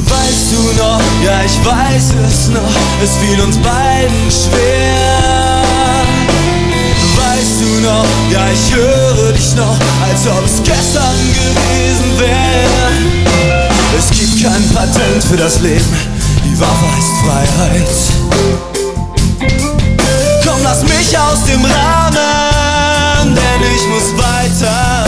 Weißt 0.05 0.51
du 0.51 0.61
noch, 0.81 1.01
ja 1.25 1.41
ich 1.45 1.65
weiß 1.65 2.13
es 2.27 2.49
noch, 2.49 2.75
es 3.03 3.11
fiel 3.17 3.41
uns 3.43 3.57
beiden 3.57 4.29
schwer. 4.29 5.38
Weißt 7.39 7.61
du 7.61 7.71
noch, 7.87 8.05
ja 8.29 8.49
ich 8.51 8.75
höre 8.75 9.31
dich 9.31 9.55
noch, 9.55 9.77
als 10.03 10.27
ob 10.27 10.43
es 10.45 10.61
gestern 10.61 11.15
gewesen 11.31 12.19
wäre. 12.19 12.91
Es 13.97 14.09
gibt 14.09 14.43
kein 14.43 14.61
Patent 14.73 15.23
für 15.23 15.37
das 15.37 15.61
Leben, 15.61 15.85
die 16.43 16.59
Waffe 16.59 16.85
heißt 16.97 17.07
Freiheit. 17.23 17.87
Komm, 20.43 20.59
lass 20.63 20.83
mich 20.83 21.17
aus 21.17 21.45
dem 21.45 21.63
Rahmen, 21.63 23.33
denn 23.33 23.61
ich 23.73 23.87
muss 23.87 24.11
weiter. 24.21 25.05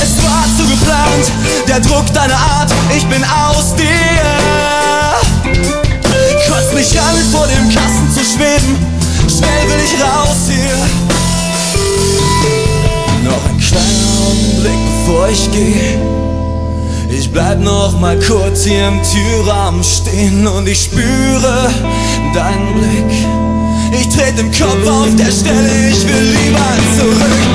Es 0.00 0.24
war 0.24 0.46
zu 0.56 0.64
geplant, 0.70 1.30
der 1.68 1.80
Druck 1.80 2.10
deiner 2.14 2.38
Art, 2.38 2.72
ich 2.96 3.04
bin 3.08 3.22
aus 3.24 3.74
dir. 3.76 3.84
Kotzt 6.48 6.72
mich 6.72 6.98
an, 6.98 7.14
vor 7.30 7.46
dem 7.46 7.68
Kasten 7.68 7.97
raus 10.02 10.48
hier. 10.48 10.76
Noch 13.24 13.44
ein 13.48 13.58
kleiner 13.58 14.10
Augenblick, 14.26 14.78
bevor 15.06 15.28
ich 15.28 15.50
gehe. 15.52 15.98
Ich 17.10 17.30
bleib 17.32 17.60
noch 17.60 17.98
mal 17.98 18.18
kurz 18.20 18.64
hier 18.64 18.88
im 18.88 19.00
Türrahmen 19.02 19.82
stehen 19.82 20.46
und 20.46 20.68
ich 20.68 20.84
spüre 20.84 21.70
deinen 22.34 22.74
Blick. 22.74 23.26
Ich 24.00 24.08
trete 24.08 24.40
im 24.40 24.52
Kopf 24.52 24.86
auf 24.86 25.16
der 25.16 25.32
Stelle, 25.32 25.88
ich 25.88 26.06
will 26.06 26.36
lieber 26.44 26.68
zurück. 26.98 27.47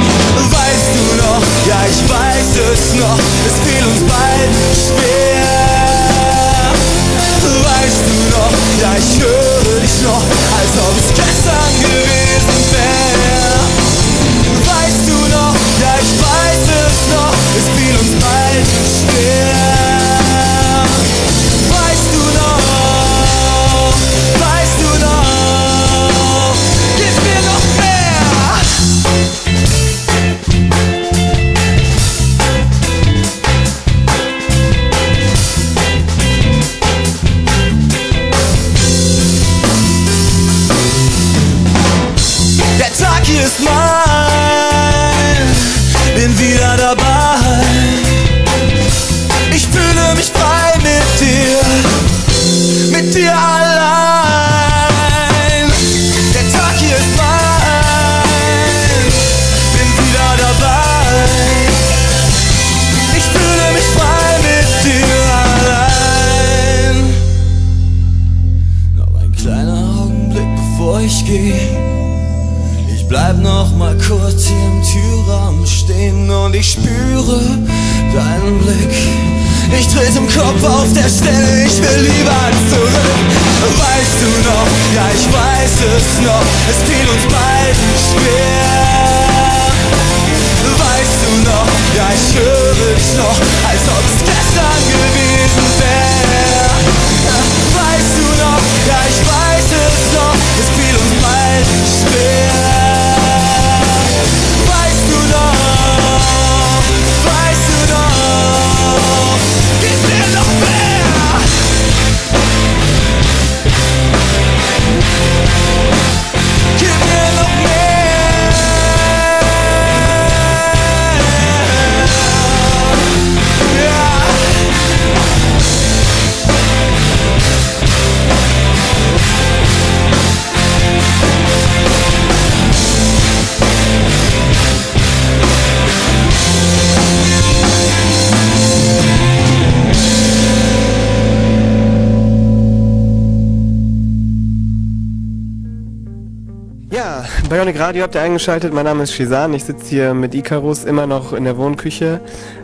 Radio 147.93 148.05
habt 148.05 148.15
ihr 148.15 148.21
eingeschaltet. 148.21 148.73
Mein 148.73 148.85
Name 148.85 149.03
ist 149.03 149.13
Shizan. 149.13 149.53
Ich 149.53 149.65
sitze 149.65 149.85
hier 149.85 150.13
mit 150.15 150.33
Icarus 150.33 150.83
immer 150.83 151.05
noch 151.05 151.31
in 151.31 151.43
der 151.43 151.57
Wohnküche. 151.57 152.21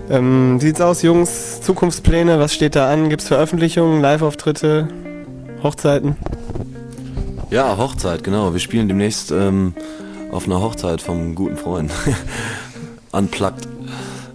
Ähm, 0.10 0.60
sieht's 0.60 0.82
aus, 0.82 1.04
Jungs? 1.04 1.62
Zukunftspläne? 1.62 2.40
Was 2.40 2.52
steht 2.52 2.76
da 2.76 2.92
an? 2.92 3.12
Gibt's 3.12 3.28
Veröffentlichungen, 3.28 4.02
Live-Auftritte, 4.02 4.88
Hochzeiten? 5.62 6.16
Ja, 7.52 7.78
Hochzeit, 7.78 8.24
genau. 8.24 8.54
Wir 8.54 8.60
spielen 8.60 8.88
demnächst 8.88 9.30
ähm, 9.30 9.76
auf 10.32 10.48
einer 10.48 10.62
Hochzeit 10.62 11.00
vom 11.00 11.36
guten 11.36 11.58
Freund. 11.58 11.92
Unplugged. 13.12 13.68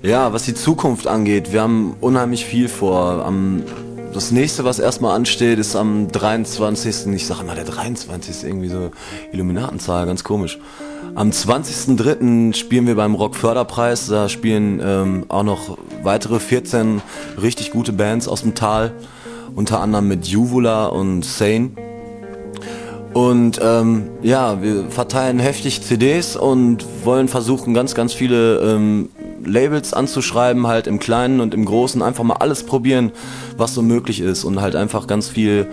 Ja, 0.03 0.33
was 0.33 0.45
die 0.45 0.55
Zukunft 0.55 1.09
angeht, 1.09 1.53
wir 1.53 1.63
haben 1.63 1.97
unheimlich 2.01 2.45
viel 2.45 2.69
vor. 2.69 3.25
Am, 3.27 3.65
das 4.15 4.31
nächste, 4.31 4.65
was 4.65 4.79
erstmal 4.79 5.17
ansteht, 5.17 5.59
ist 5.59 5.75
am 5.75 6.07
23. 6.11 7.13
Ich 7.15 7.27
sage 7.27 7.41
immer, 7.41 7.57
der 7.57 7.65
23. 7.65 8.31
ist 8.31 8.45
irgendwie 8.45 8.69
so 8.69 8.93
Illuminatenzahl, 9.33 10.07
ganz 10.07 10.23
komisch. 10.23 10.59
Am 11.17 11.31
20.03. 11.31 12.55
spielen 12.55 12.87
wir 12.87 12.95
beim 12.95 13.17
Rockförderpreis. 13.17 14.07
Da 14.07 14.29
spielen 14.29 14.81
ähm, 14.83 15.25
auch 15.29 15.43
noch 15.43 15.79
weitere 16.05 16.39
14 16.39 17.03
richtig 17.43 17.73
gute 17.73 17.93
Bands 17.93 18.29
aus 18.29 18.43
dem 18.43 18.55
Tal. 18.55 18.93
Unter 19.57 19.81
anderem 19.81 20.07
mit 20.07 20.27
Juvula 20.27 20.87
und 20.87 21.25
Sane. 21.25 21.73
Und 23.15 23.61
ähm, 23.63 24.11
ja, 24.23 24.63
wir 24.63 24.91
verteilen 24.91 25.41
heftig 25.41 25.83
CDs 25.83 26.37
und 26.37 26.85
wollen 27.05 27.29
versuchen, 27.29 27.75
ganz, 27.75 27.95
ganz 27.95 28.13
viele 28.13 28.59
ähm, 28.59 29.09
Labels 29.47 29.93
anzuschreiben, 29.93 30.67
halt 30.67 30.87
im 30.87 30.99
Kleinen 30.99 31.41
und 31.41 31.55
im 31.55 31.65
Großen, 31.65 32.03
einfach 32.03 32.25
mal 32.25 32.37
alles 32.37 32.65
probieren, 32.65 33.13
was 33.57 33.75
so 33.75 33.83
möglich 33.83 34.21
ist 34.21 34.45
und 34.45 34.61
halt 34.61 34.77
einfach 34.77 35.07
ganz 35.07 35.29
viel 35.29 35.69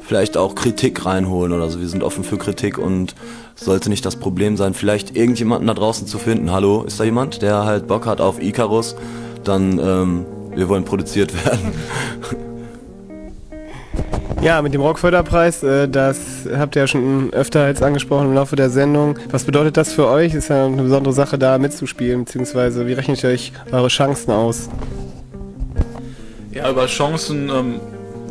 vielleicht 0.00 0.36
auch 0.36 0.54
Kritik 0.54 1.04
reinholen 1.06 1.52
oder 1.52 1.70
so. 1.70 1.80
Wir 1.80 1.88
sind 1.88 2.02
offen 2.02 2.24
für 2.24 2.36
Kritik 2.36 2.78
und 2.78 3.14
sollte 3.54 3.88
nicht 3.88 4.04
das 4.04 4.16
Problem 4.16 4.56
sein, 4.56 4.74
vielleicht 4.74 5.16
irgendjemanden 5.16 5.66
da 5.66 5.74
draußen 5.74 6.06
zu 6.06 6.18
finden. 6.18 6.52
Hallo, 6.52 6.82
ist 6.82 7.00
da 7.00 7.04
jemand, 7.04 7.42
der 7.42 7.64
halt 7.64 7.86
Bock 7.86 8.06
hat 8.06 8.20
auf 8.20 8.40
Icarus? 8.42 8.96
Dann, 9.44 9.78
ähm, 9.78 10.26
wir 10.54 10.68
wollen 10.68 10.84
produziert 10.84 11.32
werden. 11.44 11.72
Ja, 14.44 14.60
mit 14.60 14.74
dem 14.74 14.82
Rockförderpreis, 14.82 15.62
äh, 15.62 15.88
das 15.88 16.18
habt 16.54 16.76
ihr 16.76 16.82
ja 16.82 16.86
schon 16.86 17.32
öfter 17.32 17.66
jetzt 17.66 17.82
angesprochen 17.82 18.26
im 18.26 18.34
Laufe 18.34 18.56
der 18.56 18.68
Sendung. 18.68 19.18
Was 19.30 19.44
bedeutet 19.44 19.78
das 19.78 19.94
für 19.94 20.06
euch? 20.06 20.34
Ist 20.34 20.50
ja 20.50 20.66
eine 20.66 20.82
besondere 20.82 21.14
Sache, 21.14 21.38
da 21.38 21.56
mitzuspielen, 21.56 22.26
beziehungsweise 22.26 22.86
wie 22.86 22.92
rechnet 22.92 23.22
ihr 23.22 23.30
euch 23.30 23.52
eure 23.72 23.88
Chancen 23.88 24.32
aus? 24.32 24.68
Ja, 26.52 26.70
über 26.70 26.84
Chancen 26.84 27.48
ähm, 27.48 27.80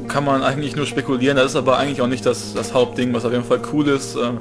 kann 0.07 0.24
man 0.24 0.43
eigentlich 0.43 0.76
nur 0.76 0.86
spekulieren. 0.86 1.36
Das 1.36 1.47
ist 1.47 1.55
aber 1.55 1.80
eigentlich 1.80 1.99
auch 1.99 2.07
nicht 2.07 2.28
das, 2.28 2.53
das 2.53 2.76
Hauptding, 2.76 3.11
was 3.11 3.26
auf 3.26 3.32
jeden 3.32 3.43
Fall 3.43 3.61
cool 3.74 3.88
ist. 3.88 4.16
Ähm, 4.16 4.39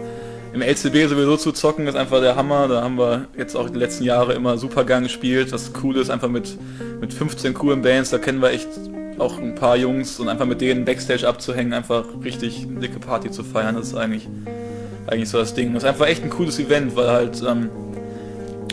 Im 0.53 0.61
LCB 0.61 1.09
sowieso 1.09 1.39
zu 1.39 1.53
zocken 1.53 1.87
ist 1.87 1.97
einfach 1.97 2.21
der 2.21 2.37
Hammer. 2.37 2.69
Da 2.69 2.83
haben 2.83 2.99
wir 2.99 3.29
jetzt 3.39 3.57
auch 3.57 3.71
die 3.71 3.79
letzten 3.79 4.05
Jahre 4.05 4.35
immer 4.35 4.59
Supergang 4.59 5.05
gespielt. 5.05 5.51
Das 5.55 5.73
Coole 5.73 6.03
ist 6.03 6.11
einfach 6.11 6.29
mit, 6.29 6.55
mit 7.01 7.15
15 7.15 7.55
coolen 7.55 7.81
Bands, 7.81 8.11
da 8.11 8.19
kennen 8.19 8.43
wir 8.43 8.51
echt 8.51 8.69
auch 9.19 9.39
ein 9.39 9.55
paar 9.55 9.77
Jungs 9.77 10.19
und 10.19 10.29
einfach 10.29 10.47
mit 10.47 10.61
denen 10.61 10.85
Backstage 10.85 11.27
abzuhängen, 11.27 11.73
einfach 11.73 12.05
richtig 12.25 12.67
eine 12.69 12.81
dicke 12.81 12.99
Party 12.99 13.31
zu 13.31 13.45
feiern, 13.45 13.77
das 13.77 13.89
ist 13.89 13.95
eigentlich, 13.95 14.29
eigentlich 15.07 15.29
so 15.29 15.39
das 15.39 15.55
Ding. 15.55 15.73
Das 15.75 15.83
ist 15.83 15.89
einfach 15.89 16.07
echt 16.07 16.23
ein 16.23 16.31
cooles 16.31 16.59
Event, 16.59 16.97
weil 16.97 17.09
halt 17.09 17.43
ähm, 17.47 17.71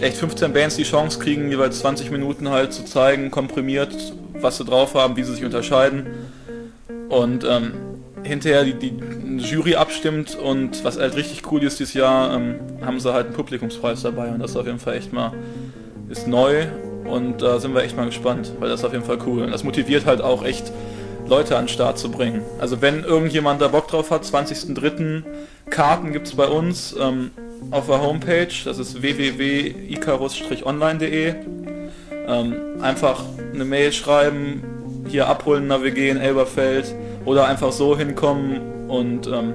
echt 0.02 0.18
15 0.18 0.54
Bands 0.54 0.76
die 0.76 0.84
Chance 0.84 1.20
kriegen, 1.20 1.50
jeweils 1.50 1.80
20 1.80 2.12
Minuten 2.12 2.50
halt 2.50 2.74
zu 2.74 2.86
zeigen, 2.86 3.32
komprimiert, 3.32 4.14
was 4.34 4.58
sie 4.58 4.66
drauf 4.66 4.96
haben, 4.96 5.18
wie 5.18 5.24
sie 5.24 5.34
sich 5.34 5.46
unterscheiden. 5.46 6.08
und 7.10 7.44
ähm, 7.44 7.72
hinterher 8.24 8.64
die, 8.64 8.74
die 8.74 9.38
Jury 9.38 9.76
abstimmt 9.76 10.36
und 10.36 10.84
was 10.84 11.00
halt 11.00 11.16
richtig 11.16 11.50
cool 11.52 11.64
ist 11.64 11.80
dieses 11.80 11.94
Jahr, 11.94 12.36
ähm, 12.36 12.56
haben 12.82 13.00
sie 13.00 13.12
halt 13.14 13.28
einen 13.28 13.36
Publikumspreis 13.36 14.02
dabei 14.02 14.30
und 14.30 14.40
das 14.40 14.52
ist 14.52 14.58
auf 14.58 14.66
jeden 14.66 14.80
Fall 14.80 14.96
echt 14.96 15.14
mal 15.14 15.34
ist 16.10 16.28
neu 16.28 16.66
und 17.10 17.42
da 17.42 17.56
äh, 17.56 17.60
sind 17.60 17.74
wir 17.74 17.82
echt 17.84 17.98
mal 17.98 18.06
gespannt, 18.06 18.52
weil 18.60 18.70
das 18.70 18.82
ist 18.82 18.86
auf 18.86 18.94
jeden 18.94 19.06
Fall 19.06 19.18
cool 19.26 19.42
und 19.44 19.52
das 19.52 19.64
motiviert 19.64 20.06
halt 20.06 20.22
auch 20.22 20.44
echt 20.44 20.72
Leute 21.28 21.58
an 21.58 21.64
den 21.66 21.70
Start 21.70 21.98
zu 21.98 22.12
bringen. 22.12 22.42
Also 22.60 22.82
wenn 22.82 23.04
irgendjemand 23.04 23.62
da 23.62 23.68
Bock 23.68 23.88
drauf 23.88 24.12
hat, 24.12 24.24
20.03. 24.24 25.24
Karten 25.70 26.12
gibt 26.12 26.28
es 26.28 26.36
bei 26.36 26.48
uns 26.48 26.96
ähm, 27.00 27.32
auf 27.72 27.88
der 27.88 28.02
Homepage, 28.02 28.50
das 28.66 28.78
ist 28.80 29.02
www.icarus-online.de. 29.02 31.36
Ähm, 32.28 32.56
einfach 32.82 33.24
eine 33.54 33.64
Mail 33.66 33.92
schreiben, 33.92 34.64
hier 35.08 35.28
abholen, 35.28 35.68
navigieren, 35.68 36.20
Elberfeld 36.20 36.96
oder 37.26 37.48
einfach 37.48 37.72
so 37.72 37.98
hinkommen 37.98 38.88
und 38.88 39.28
ähm, 39.28 39.54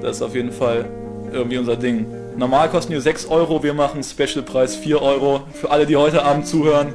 das 0.00 0.16
ist 0.16 0.22
auf 0.22 0.34
jeden 0.34 0.52
Fall 0.52 0.86
irgendwie 1.32 1.58
unser 1.58 1.76
Ding. 1.76 2.06
Normal 2.36 2.70
kosten 2.70 2.92
die 2.92 3.00
6 3.00 3.26
Euro, 3.26 3.62
wir 3.62 3.74
machen 3.74 4.02
Specialpreis 4.02 4.76
4 4.76 5.00
Euro 5.02 5.42
für 5.52 5.70
alle, 5.70 5.86
die 5.86 5.96
heute 5.96 6.24
Abend 6.24 6.46
zuhören 6.46 6.92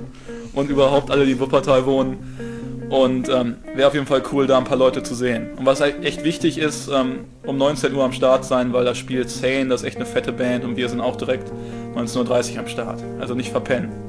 und 0.53 0.69
überhaupt 0.69 1.11
alle, 1.11 1.25
die 1.25 1.39
Wuppertal 1.39 1.85
wohnen. 1.85 2.87
Und 2.89 3.27
ähm, 3.27 3.57
wäre 3.75 3.89
auf 3.89 3.93
jeden 3.93 4.05
Fall 4.05 4.23
cool, 4.31 4.47
da 4.47 4.57
ein 4.57 4.63
paar 4.63 4.77
Leute 4.77 5.03
zu 5.03 5.13
sehen. 5.13 5.49
Und 5.57 5.65
was 5.65 5.81
halt 5.81 6.05
echt 6.05 6.23
wichtig 6.23 6.57
ist, 6.57 6.87
ähm, 6.87 7.25
um 7.45 7.57
19 7.57 7.93
Uhr 7.93 8.03
am 8.03 8.13
Start 8.13 8.45
sein, 8.45 8.71
weil 8.71 8.85
da 8.85 8.95
spielt 8.95 9.29
Sane, 9.29 9.67
das 9.67 9.81
ist 9.81 9.87
echt 9.87 9.97
eine 9.97 10.05
fette 10.05 10.31
Band 10.31 10.63
und 10.63 10.77
wir 10.77 10.87
sind 10.87 11.01
auch 11.01 11.17
direkt 11.17 11.51
19.30 11.95 12.53
Uhr 12.53 12.59
am 12.59 12.67
Start. 12.67 13.03
Also 13.19 13.35
nicht 13.35 13.51
verpennen. 13.51 14.06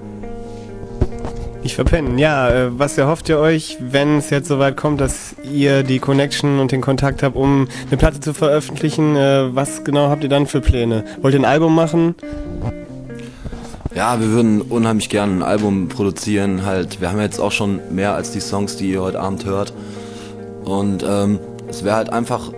Nicht 1.68 1.74
verpennen, 1.74 2.16
ja. 2.16 2.48
Äh, 2.48 2.78
was 2.78 2.96
erhofft 2.96 3.28
ihr 3.28 3.38
euch, 3.38 3.76
wenn 3.78 4.16
es 4.16 4.30
jetzt 4.30 4.48
soweit 4.48 4.78
kommt, 4.78 5.02
dass 5.02 5.34
ihr 5.42 5.82
die 5.82 5.98
Connection 5.98 6.60
und 6.60 6.72
den 6.72 6.80
Kontakt 6.80 7.22
habt, 7.22 7.36
um 7.36 7.68
eine 7.88 7.98
Platte 7.98 8.20
zu 8.20 8.32
veröffentlichen? 8.32 9.16
Äh, 9.16 9.54
was 9.54 9.84
genau 9.84 10.08
habt 10.08 10.22
ihr 10.22 10.30
dann 10.30 10.46
für 10.46 10.62
Pläne? 10.62 11.04
Wollt 11.20 11.34
ihr 11.34 11.40
ein 11.40 11.44
Album 11.44 11.74
machen? 11.74 12.14
Ja, 13.94 14.18
wir 14.18 14.28
würden 14.28 14.62
unheimlich 14.62 15.10
gerne 15.10 15.34
ein 15.34 15.42
Album 15.42 15.90
produzieren. 15.90 16.64
Halt, 16.64 17.02
wir 17.02 17.10
haben 17.10 17.20
jetzt 17.20 17.38
auch 17.38 17.52
schon 17.52 17.80
mehr 17.90 18.14
als 18.14 18.30
die 18.30 18.40
Songs, 18.40 18.78
die 18.78 18.90
ihr 18.90 19.02
heute 19.02 19.20
Abend 19.20 19.44
hört. 19.44 19.74
Und 20.64 21.04
ähm, 21.06 21.38
es 21.68 21.84
wäre 21.84 21.96
halt 21.96 22.08
einfach 22.08 22.50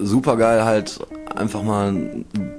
super 0.00 0.38
geil, 0.38 0.64
halt 0.64 0.98
einfach 1.34 1.62
mal 1.62 1.94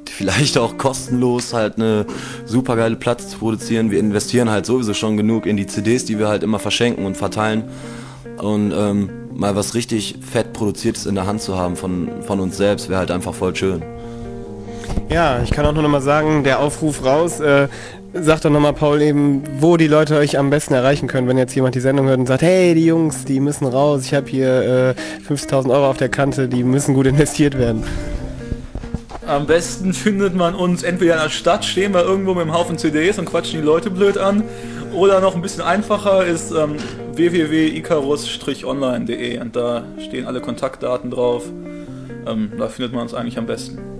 vielleicht 0.09 0.57
auch 0.57 0.77
kostenlos 0.77 1.53
halt 1.53 1.75
eine 1.77 2.05
super 2.45 2.75
geile 2.75 2.95
Platte 2.95 3.27
zu 3.27 3.37
produzieren. 3.37 3.91
Wir 3.91 3.99
investieren 3.99 4.49
halt 4.49 4.65
sowieso 4.65 4.93
schon 4.93 5.17
genug 5.17 5.45
in 5.45 5.57
die 5.57 5.67
CDs, 5.67 6.05
die 6.05 6.19
wir 6.19 6.27
halt 6.27 6.43
immer 6.43 6.59
verschenken 6.59 7.05
und 7.05 7.15
verteilen. 7.15 7.63
Und 8.37 8.71
ähm, 8.71 9.09
mal 9.33 9.55
was 9.55 9.73
richtig 9.73 10.15
fett 10.21 10.53
produziertes 10.53 11.05
in 11.05 11.15
der 11.15 11.25
Hand 11.25 11.41
zu 11.41 11.57
haben 11.57 11.75
von, 11.75 12.09
von 12.21 12.39
uns 12.39 12.57
selbst, 12.57 12.89
wäre 12.89 12.99
halt 12.99 13.11
einfach 13.11 13.33
voll 13.33 13.55
schön. 13.55 13.81
Ja, 15.09 15.41
ich 15.41 15.51
kann 15.51 15.65
auch 15.65 15.73
nur 15.73 15.83
noch 15.83 15.89
mal 15.89 16.01
sagen, 16.01 16.43
der 16.43 16.59
Aufruf 16.59 17.03
raus. 17.03 17.39
Äh, 17.39 17.67
Sag 18.13 18.41
doch 18.41 18.49
nochmal, 18.49 18.73
Paul, 18.73 19.01
eben, 19.01 19.43
wo 19.59 19.77
die 19.77 19.87
Leute 19.87 20.17
euch 20.17 20.39
am 20.39 20.49
besten 20.49 20.73
erreichen 20.73 21.07
können, 21.07 21.27
wenn 21.27 21.37
jetzt 21.37 21.53
jemand 21.53 21.75
die 21.75 21.81
Sendung 21.81 22.07
hört 22.07 22.17
und 22.17 22.25
sagt, 22.25 22.41
hey, 22.41 22.73
die 22.73 22.85
Jungs, 22.85 23.25
die 23.25 23.39
müssen 23.39 23.65
raus, 23.67 24.05
ich 24.05 24.13
habe 24.13 24.27
hier 24.27 24.95
äh, 25.27 25.31
50.000 25.31 25.69
Euro 25.69 25.89
auf 25.89 25.97
der 25.97 26.09
Kante, 26.09 26.47
die 26.47 26.63
müssen 26.63 26.95
gut 26.95 27.05
investiert 27.05 27.57
werden. 27.57 27.83
Am 29.27 29.45
besten 29.45 29.93
findet 29.93 30.33
man 30.35 30.55
uns 30.55 30.83
entweder 30.83 31.15
in 31.15 31.23
der 31.23 31.29
Stadt, 31.29 31.65
stehen 31.65 31.93
wir 31.93 32.03
irgendwo 32.03 32.33
mit 32.33 32.43
einem 32.43 32.53
Haufen 32.53 32.77
CDs 32.77 33.19
und 33.19 33.25
quatschen 33.25 33.59
die 33.59 33.65
Leute 33.65 33.91
blöd 33.91 34.17
an, 34.17 34.45
oder 34.93 35.19
noch 35.19 35.35
ein 35.35 35.41
bisschen 35.41 35.63
einfacher 35.63 36.25
ist 36.25 36.51
ähm, 36.51 36.77
www.icarus-online.de 37.11 39.39
und 39.39 39.53
da 39.53 39.83
stehen 39.99 40.25
alle 40.25 40.39
Kontaktdaten 40.39 41.11
drauf. 41.11 41.43
Ähm, 42.25 42.53
da 42.57 42.69
findet 42.69 42.93
man 42.93 43.01
uns 43.01 43.13
eigentlich 43.13 43.37
am 43.37 43.47
besten. 43.47 43.96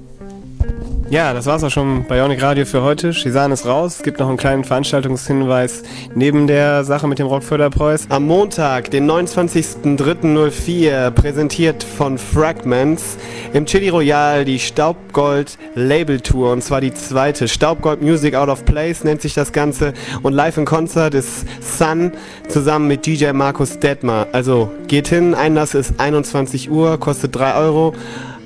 Ja, 1.09 1.33
das 1.33 1.45
war's 1.45 1.63
auch 1.63 1.71
schon 1.71 2.03
bei 2.05 2.17
Ionic 2.17 2.41
Radio 2.41 2.65
für 2.65 2.81
heute. 2.81 3.13
Shisan 3.13 3.53
ist 3.53 3.65
raus. 3.65 3.95
Es 3.95 4.03
gibt 4.03 4.19
noch 4.19 4.27
einen 4.27 4.35
kleinen 4.35 4.65
Veranstaltungshinweis 4.65 5.83
neben 6.13 6.47
der 6.47 6.83
Sache 6.83 7.07
mit 7.07 7.17
dem 7.17 7.27
Rockförderpreis. 7.27 8.07
Am 8.09 8.25
Montag, 8.25 8.91
den 8.91 9.09
29.03.04, 9.09 11.11
präsentiert 11.11 11.85
von 11.85 12.17
Fragments 12.17 13.15
im 13.53 13.65
Chili 13.65 13.87
Royal 13.87 14.43
die 14.43 14.59
Staubgold 14.59 15.57
Label 15.75 16.19
Tour. 16.19 16.51
Und 16.51 16.61
zwar 16.61 16.81
die 16.81 16.93
zweite. 16.93 17.47
Staubgold 17.47 18.01
Music 18.01 18.35
Out 18.35 18.49
of 18.49 18.65
Place 18.65 19.05
nennt 19.05 19.21
sich 19.21 19.33
das 19.33 19.53
Ganze. 19.53 19.93
Und 20.23 20.33
live 20.33 20.57
in 20.57 20.65
Konzert 20.65 21.13
ist 21.13 21.45
Sun 21.61 22.11
zusammen 22.49 22.89
mit 22.89 23.05
DJ 23.05 23.31
Markus 23.31 23.79
Detmar. 23.79 24.27
Also 24.33 24.69
geht 24.89 25.07
hin, 25.07 25.35
Einlass 25.35 25.73
ist 25.73 26.01
21 26.01 26.69
Uhr, 26.69 26.99
kostet 26.99 27.33
3 27.33 27.55
Euro. 27.55 27.93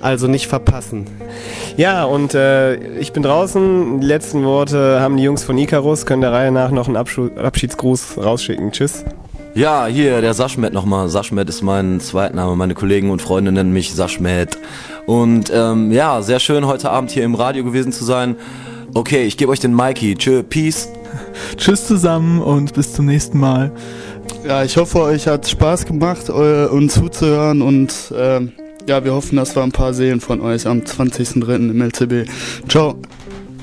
Also 0.01 0.27
nicht 0.27 0.47
verpassen. 0.47 1.05
Ja, 1.77 2.03
und 2.05 2.33
äh, 2.33 2.75
ich 2.97 3.13
bin 3.13 3.23
draußen. 3.23 4.01
Die 4.01 4.07
letzten 4.07 4.43
Worte 4.43 4.99
haben 4.99 5.15
die 5.17 5.23
Jungs 5.23 5.43
von 5.43 5.57
Icarus. 5.57 6.05
Können 6.05 6.21
der 6.21 6.31
Reihe 6.31 6.51
nach 6.51 6.71
noch 6.71 6.87
einen 6.87 6.97
Abschu 6.97 7.29
Abschiedsgruß 7.35 8.17
rausschicken. 8.17 8.71
Tschüss. 8.71 9.05
Ja, 9.53 9.85
hier 9.85 10.21
der 10.21 10.33
Saschmet 10.33 10.73
nochmal. 10.73 11.09
Saschmet 11.09 11.49
ist 11.49 11.61
mein 11.61 11.99
Zweitname. 11.99 12.55
Meine 12.55 12.73
Kollegen 12.73 13.11
und 13.11 13.21
Freunde 13.21 13.51
nennen 13.51 13.73
mich 13.73 13.93
Saschmet. 13.93 14.57
Und 15.05 15.51
ähm, 15.53 15.91
ja, 15.91 16.21
sehr 16.21 16.39
schön 16.39 16.65
heute 16.65 16.89
Abend 16.89 17.11
hier 17.11 17.23
im 17.23 17.35
Radio 17.35 17.63
gewesen 17.63 17.91
zu 17.91 18.03
sein. 18.03 18.37
Okay, 18.93 19.23
ich 19.23 19.37
gebe 19.37 19.51
euch 19.51 19.59
den 19.59 19.75
Mikey. 19.75 20.15
Tschö, 20.15 20.41
Peace. 20.41 20.89
Tschüss 21.57 21.85
zusammen 21.85 22.41
und 22.41 22.73
bis 22.73 22.93
zum 22.93 23.05
nächsten 23.05 23.39
Mal. 23.39 23.71
Ja, 24.47 24.63
ich 24.63 24.77
hoffe, 24.77 25.01
euch 25.01 25.27
hat 25.27 25.47
Spaß 25.47 25.85
gemacht, 25.85 26.29
uns 26.29 26.95
zuzuhören 26.95 27.61
und 27.61 28.11
äh, 28.17 28.41
ja, 28.87 29.03
wir 29.03 29.13
hoffen, 29.13 29.35
dass 29.35 29.55
wir 29.55 29.63
ein 29.63 29.71
paar 29.71 29.93
sehen 29.93 30.21
von 30.21 30.41
euch 30.41 30.67
am 30.67 30.79
20.03. 30.79 31.55
im 31.55 31.81
LCB. 31.81 32.29
Ciao. 32.67 32.99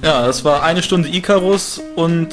Ja, 0.03 0.27
das 0.27 0.45
war 0.45 0.63
eine 0.63 0.83
Stunde 0.83 1.09
Icarus 1.09 1.81
und 1.97 2.29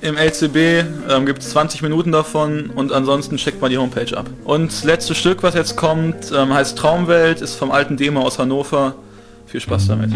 im 0.00 0.16
LCB 0.16 0.84
ähm, 1.10 1.26
gibt 1.26 1.42
es 1.42 1.50
20 1.50 1.82
Minuten 1.82 2.12
davon 2.12 2.70
und 2.74 2.92
ansonsten 2.92 3.36
checkt 3.36 3.60
mal 3.60 3.68
die 3.68 3.78
Homepage 3.78 4.16
ab. 4.16 4.26
Und 4.44 4.70
das 4.70 4.84
letzte 4.84 5.14
Stück, 5.14 5.42
was 5.42 5.54
jetzt 5.54 5.76
kommt, 5.76 6.32
ähm, 6.36 6.52
heißt 6.52 6.78
Traumwelt, 6.78 7.40
ist 7.40 7.56
vom 7.56 7.70
alten 7.70 7.96
Demo 7.96 8.20
aus 8.20 8.38
Hannover. 8.38 8.94
Viel 9.46 9.60
Spaß 9.60 9.88
damit. 9.88 10.12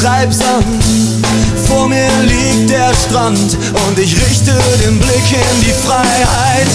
Treibsand. 0.00 0.84
Vor 1.66 1.88
mir 1.88 2.08
liegt 2.22 2.70
der 2.70 2.94
Strand 2.94 3.58
und 3.86 3.98
ich 3.98 4.14
richte 4.14 4.52
den 4.84 4.98
Blick 4.98 5.32
in 5.32 5.60
die 5.60 5.74
Freiheit. 5.86 6.68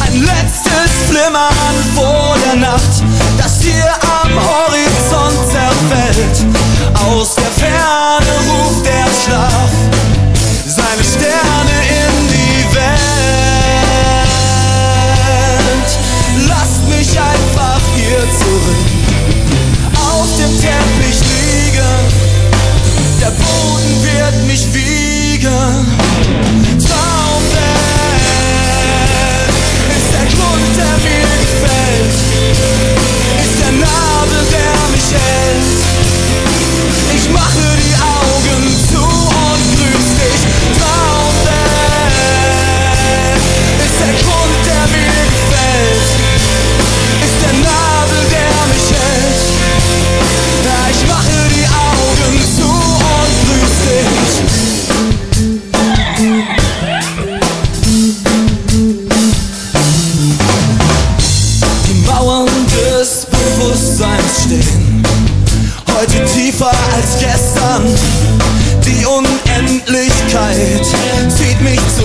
Ein 0.00 0.22
letztes 0.22 0.90
Flimmern 1.08 1.76
vor 1.94 2.36
der 2.46 2.56
Nacht, 2.56 3.02
das 3.36 3.60
hier 3.60 3.92
am 4.24 4.32
Horizont 4.34 5.50
zerfällt. 5.50 6.46
Aus 7.08 7.34
der 7.34 7.52
Ferne 7.60 8.32
ruft 8.48 8.86
der 8.86 9.08
Schlaf 9.24 9.70
seine 10.66 11.04
Sterne 11.04 11.76
in 11.88 12.28
die 12.28 12.74
Welt. 12.74 13.02
Lasst 16.48 16.82
mich 16.88 17.10
einfach 17.20 17.80
hier 17.94 18.24
zurück 18.38 18.92
auf 20.22 20.28
dem 20.38 20.60
Teppich 20.60 21.01
Girl. 25.42 26.61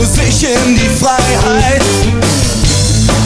sich 0.08 0.44
in 0.44 0.76
die 0.76 0.90
Freiheit. 1.00 1.82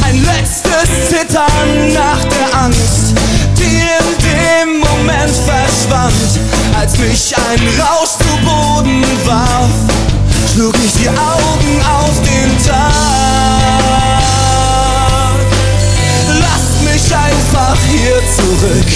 Ein 0.03 0.23
letztes 0.23 1.09
Zittern 1.09 1.93
nach 1.93 2.23
der 2.25 2.59
Angst, 2.63 3.13
die 3.57 3.81
in 3.81 4.07
dem 4.25 4.79
Moment 4.79 5.35
verschwand, 5.45 6.39
als 6.77 6.97
mich 6.97 7.35
ein 7.35 7.61
Rausch 7.79 8.17
zu 8.17 8.33
Boden 8.43 9.03
warf, 9.25 9.69
schlug 10.53 10.75
ich 10.83 10.93
die 10.93 11.09
Augen 11.09 11.81
auf 11.85 12.15
den 12.21 12.65
Tag. 12.65 12.81
Lasst 16.39 16.81
mich 16.83 17.15
einfach 17.15 17.77
hier 17.89 18.21
zurück 18.35 18.90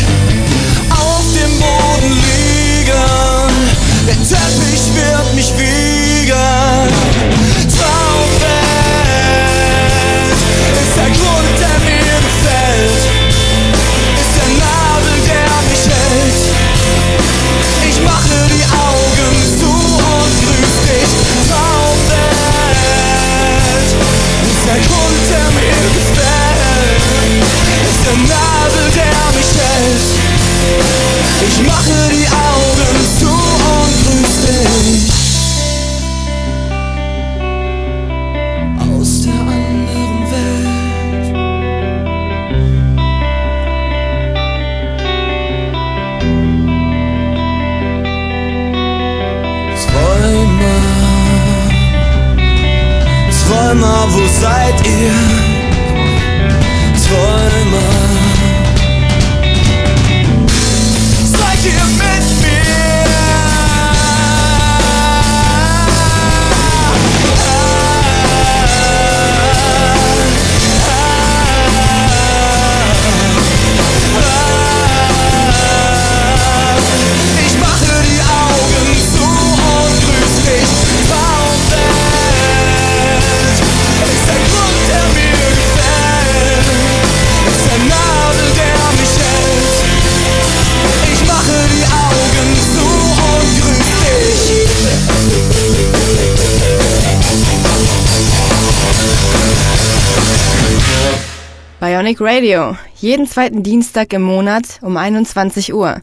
Bionic 101.86 102.20
Radio. 102.20 102.76
Jeden 102.96 103.28
zweiten 103.28 103.62
Dienstag 103.62 104.12
im 104.14 104.24
Monat 104.24 104.80
um 104.82 104.98
21 104.98 105.72
Uhr. 105.72 106.02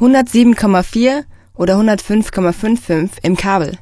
107,4 0.00 1.24
oder 1.54 1.76
105,55 1.76 3.10
im 3.22 3.36
Kabel. 3.36 3.76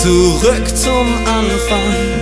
Zurück 0.00 0.66
zum 0.74 1.06
Anfang. 1.26 2.19